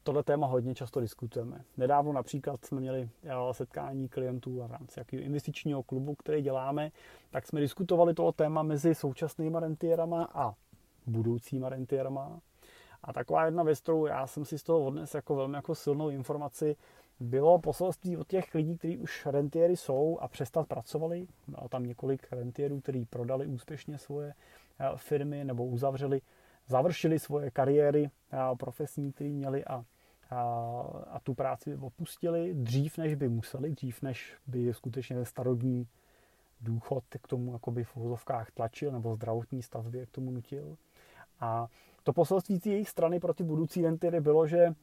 tohle 0.03 0.23
téma 0.23 0.47
hodně 0.47 0.75
často 0.75 0.99
diskutujeme. 0.99 1.61
Nedávno 1.77 2.13
například 2.13 2.65
jsme 2.65 2.79
měli 2.79 3.09
setkání 3.51 4.09
klientů 4.09 4.63
a 4.63 4.67
v 4.67 4.71
rámci 4.71 4.99
jakého 4.99 5.23
investičního 5.23 5.83
klubu, 5.83 6.15
který 6.15 6.41
děláme, 6.41 6.91
tak 7.31 7.47
jsme 7.47 7.61
diskutovali 7.61 8.13
tohle 8.13 8.33
téma 8.33 8.63
mezi 8.63 8.95
současnými 8.95 9.57
rentierama 9.59 10.29
a 10.33 10.53
budoucíma 11.07 11.69
rentierama. 11.69 12.39
A 13.03 13.13
taková 13.13 13.45
jedna 13.45 13.63
věc, 13.63 13.79
kterou 13.79 14.05
já 14.05 14.27
jsem 14.27 14.45
si 14.45 14.59
z 14.59 14.63
toho 14.63 14.85
odnes 14.85 15.13
jako 15.13 15.35
velmi 15.35 15.55
jako 15.55 15.75
silnou 15.75 16.09
informaci, 16.09 16.75
bylo 17.19 17.59
poselství 17.59 18.17
od 18.17 18.27
těch 18.27 18.55
lidí, 18.55 18.77
kteří 18.77 18.97
už 18.97 19.25
rentiéry 19.25 19.77
jsou 19.77 20.17
a 20.21 20.27
přestat 20.27 20.67
pracovali. 20.67 21.27
Bylo 21.47 21.69
tam 21.69 21.85
několik 21.85 22.27
rentierů, 22.31 22.81
kteří 22.81 23.05
prodali 23.05 23.47
úspěšně 23.47 23.97
svoje 23.97 24.33
eh, 24.79 24.89
firmy 24.95 25.43
nebo 25.43 25.65
uzavřeli, 25.65 26.21
završili 26.69 27.19
svoje 27.19 27.51
kariéry 27.51 28.05
eh, 28.05 28.37
profesní, 28.59 29.11
které 29.11 29.29
měli 29.29 29.65
a, 29.65 29.85
a, 30.29 30.41
a 31.07 31.19
tu 31.19 31.33
práci 31.33 31.75
opustili 31.75 32.53
dřív, 32.53 32.97
než 32.97 33.15
by 33.15 33.29
museli, 33.29 33.71
dřív, 33.71 34.01
než 34.01 34.37
by 34.47 34.73
skutečně 34.73 35.25
starobní 35.25 35.87
důchod 36.61 37.03
k 37.21 37.27
tomu 37.27 37.53
jakoby 37.53 37.83
v 37.83 37.97
uvozovkách 37.97 38.51
tlačil 38.51 38.91
nebo 38.91 39.15
zdravotní 39.15 39.61
stav 39.61 39.85
by 39.85 40.05
k 40.05 40.11
tomu 40.11 40.31
nutil. 40.31 40.77
A 41.39 41.67
to 42.03 42.13
poselství 42.13 42.61
jejich 42.65 42.89
strany 42.89 43.19
pro 43.19 43.33
ty 43.33 43.43
budoucí 43.43 43.81
rentiery 43.81 44.21
bylo, 44.21 44.47
že 44.47 44.73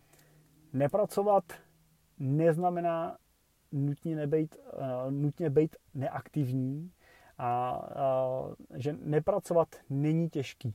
nepracovat 0.72 1.44
neznamená 2.18 3.18
nutně, 3.72 4.16
nebejt, 4.16 4.56
uh, 4.56 5.10
nutně 5.10 5.50
být 5.50 5.76
neaktivní 5.94 6.92
a 7.38 7.80
uh, 8.48 8.54
že 8.74 8.92
nepracovat 8.92 9.68
není 9.90 10.28
těžký. 10.28 10.74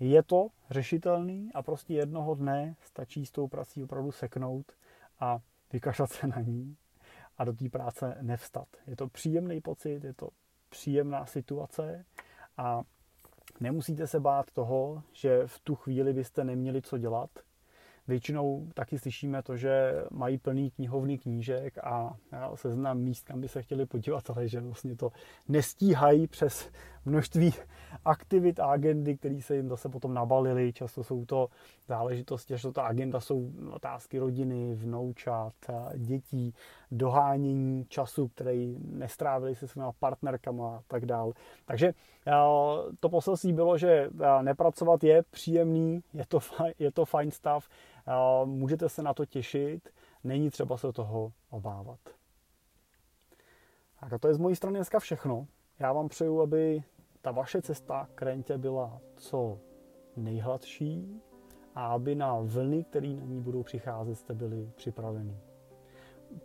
Je 0.00 0.22
to 0.22 0.48
řešitelný 0.70 1.50
a 1.54 1.62
prostě 1.62 1.94
jednoho 1.94 2.34
dne 2.34 2.76
stačí 2.80 3.26
s 3.26 3.30
tou 3.30 3.48
prací 3.48 3.84
opravdu 3.84 4.12
seknout 4.12 4.72
a 5.20 5.40
vykašlat 5.72 6.10
se 6.10 6.26
na 6.26 6.40
ní 6.40 6.76
a 7.38 7.44
do 7.44 7.52
té 7.52 7.68
práce 7.68 8.18
nevstat. 8.20 8.68
Je 8.86 8.96
to 8.96 9.08
příjemný 9.08 9.60
pocit, 9.60 10.04
je 10.04 10.14
to 10.14 10.28
příjemná 10.68 11.26
situace 11.26 12.04
a 12.56 12.82
Nemusíte 13.60 14.06
se 14.06 14.20
bát 14.20 14.50
toho, 14.50 15.02
že 15.12 15.46
v 15.46 15.58
tu 15.58 15.74
chvíli 15.74 16.12
byste 16.12 16.44
neměli 16.44 16.82
co 16.82 16.98
dělat. 16.98 17.30
Většinou 18.08 18.68
taky 18.74 18.98
slyšíme 18.98 19.42
to, 19.42 19.56
že 19.56 19.94
mají 20.10 20.38
plný 20.38 20.70
knihovny 20.70 21.18
knížek 21.18 21.78
a 21.78 22.16
seznam 22.54 22.98
míst, 22.98 23.24
kam 23.24 23.40
by 23.40 23.48
se 23.48 23.62
chtěli 23.62 23.86
podívat, 23.86 24.30
ale 24.30 24.48
že 24.48 24.60
vlastně 24.60 24.96
to 24.96 25.12
nestíhají 25.48 26.26
přes 26.26 26.70
množství 27.06 27.54
aktivit 28.04 28.60
a 28.60 28.66
agendy, 28.66 29.16
které 29.16 29.40
se 29.42 29.56
jim 29.56 29.68
zase 29.68 29.88
potom 29.88 30.14
nabalily. 30.14 30.72
Často 30.72 31.04
jsou 31.04 31.24
to 31.24 31.48
záležitosti, 31.88 32.58
že 32.58 32.72
ta 32.72 32.82
agenda 32.82 33.20
jsou 33.20 33.50
otázky 33.70 34.18
rodiny, 34.18 34.74
vnoučat, 34.74 35.52
dětí, 35.96 36.54
dohánění 36.90 37.84
času, 37.88 38.28
který 38.28 38.76
nestrávili 38.78 39.54
se 39.54 39.68
svými 39.68 39.86
partnerkama 39.98 40.76
a 40.76 40.82
tak 40.86 41.06
dále. 41.06 41.32
Takže 41.64 41.94
to 43.00 43.08
poselství 43.08 43.52
bylo, 43.52 43.78
že 43.78 44.10
nepracovat 44.42 45.04
je 45.04 45.22
příjemný, 45.22 46.00
je 46.14 46.24
to, 46.28 46.38
je 46.78 46.92
to 46.92 47.04
fajn 47.04 47.30
stav, 47.30 47.68
můžete 48.44 48.88
se 48.88 49.02
na 49.02 49.14
to 49.14 49.26
těšit, 49.26 49.88
není 50.24 50.50
třeba 50.50 50.76
se 50.76 50.92
toho 50.92 51.32
obávat. 51.50 51.98
Tak 54.00 54.12
a 54.12 54.18
to 54.18 54.28
je 54.28 54.34
z 54.34 54.38
mojí 54.38 54.56
strany 54.56 54.78
dneska 54.78 54.98
všechno. 54.98 55.46
Já 55.78 55.92
vám 55.92 56.08
přeju, 56.08 56.40
aby 56.40 56.82
ta 57.26 57.32
vaše 57.32 57.62
cesta 57.62 58.08
k 58.14 58.22
rentě 58.22 58.58
byla 58.58 59.00
co 59.16 59.58
nejhladší 60.16 61.22
a 61.74 61.86
aby 61.86 62.14
na 62.14 62.38
vlny, 62.40 62.84
které 62.84 63.08
na 63.08 63.24
ní 63.24 63.40
budou 63.40 63.62
přicházet, 63.62 64.14
jste 64.14 64.34
byli 64.34 64.70
připraveni. 64.76 65.38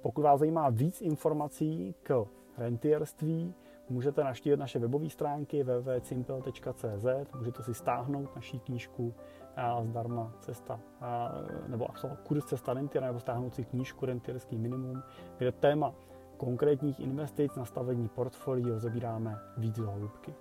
Pokud 0.02 0.22
vás 0.22 0.40
zajímá 0.40 0.70
víc 0.70 1.02
informací 1.02 1.96
k 2.04 2.26
rentierství, 2.58 3.54
můžete 3.90 4.24
naštívit 4.24 4.58
naše 4.58 4.80
webové 4.80 5.10
stránky 5.10 5.64
www.simple.cz, 5.64 7.06
můžete 7.36 7.64
si 7.64 7.74
stáhnout 7.74 8.36
naší 8.36 8.60
knížku 8.60 9.14
a 9.56 9.84
zdarma 9.84 10.34
cesta, 10.40 10.80
a, 11.02 11.32
nebo 11.68 11.88
kurz 12.24 12.46
cesta 12.46 12.74
rentiera, 12.74 13.08
nebo 13.08 13.20
stáhnout 13.20 13.56
si 13.56 13.66
knížku 13.66 14.06
Rentierský 14.06 14.58
minimum, 14.58 15.04
kde 15.38 15.52
téma 15.52 15.94
konkrétních 16.38 17.00
investic, 17.00 17.56
nastavení 17.56 18.08
portfolí 18.10 18.64
rozebíráme 18.64 19.40
víc 19.58 19.76
do 19.76 19.92
hloubky. 19.92 20.34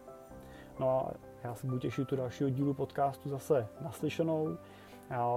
No 0.80 0.90
a 0.90 1.12
já 1.44 1.54
se 1.54 1.66
budu 1.66 1.78
těšit 1.78 2.08
tu 2.08 2.16
dalšího 2.16 2.50
dílu 2.50 2.74
podcastu 2.74 3.28
zase 3.28 3.66
naslyšenou. 3.80 4.56
A 5.10 5.36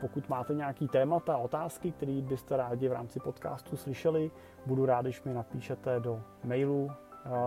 pokud 0.00 0.28
máte 0.28 0.54
nějaký 0.54 0.88
témata, 0.88 1.36
otázky, 1.36 1.92
které 1.92 2.22
byste 2.22 2.56
rádi 2.56 2.88
v 2.88 2.92
rámci 2.92 3.20
podcastu 3.20 3.76
slyšeli, 3.76 4.30
budu 4.66 4.86
rád, 4.86 5.02
když 5.02 5.22
mi 5.22 5.34
napíšete 5.34 6.00
do 6.00 6.22
mailu 6.44 6.90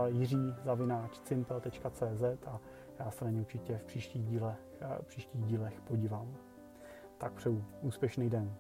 jiří.cimpel.cz 0.08 2.24
a 2.48 2.60
já 3.00 3.12
se 3.12 3.26
na 3.26 3.32
ně 3.32 3.40
určitě 3.40 3.78
v 3.78 3.84
příštích, 3.84 4.26
díle, 4.26 4.56
v 5.02 5.08
příštích 5.08 5.46
dílech 5.46 5.82
podívám. 5.82 6.36
Tak 7.18 7.34
přeju 7.34 7.66
úspěšný 7.82 8.30
den. 8.30 8.56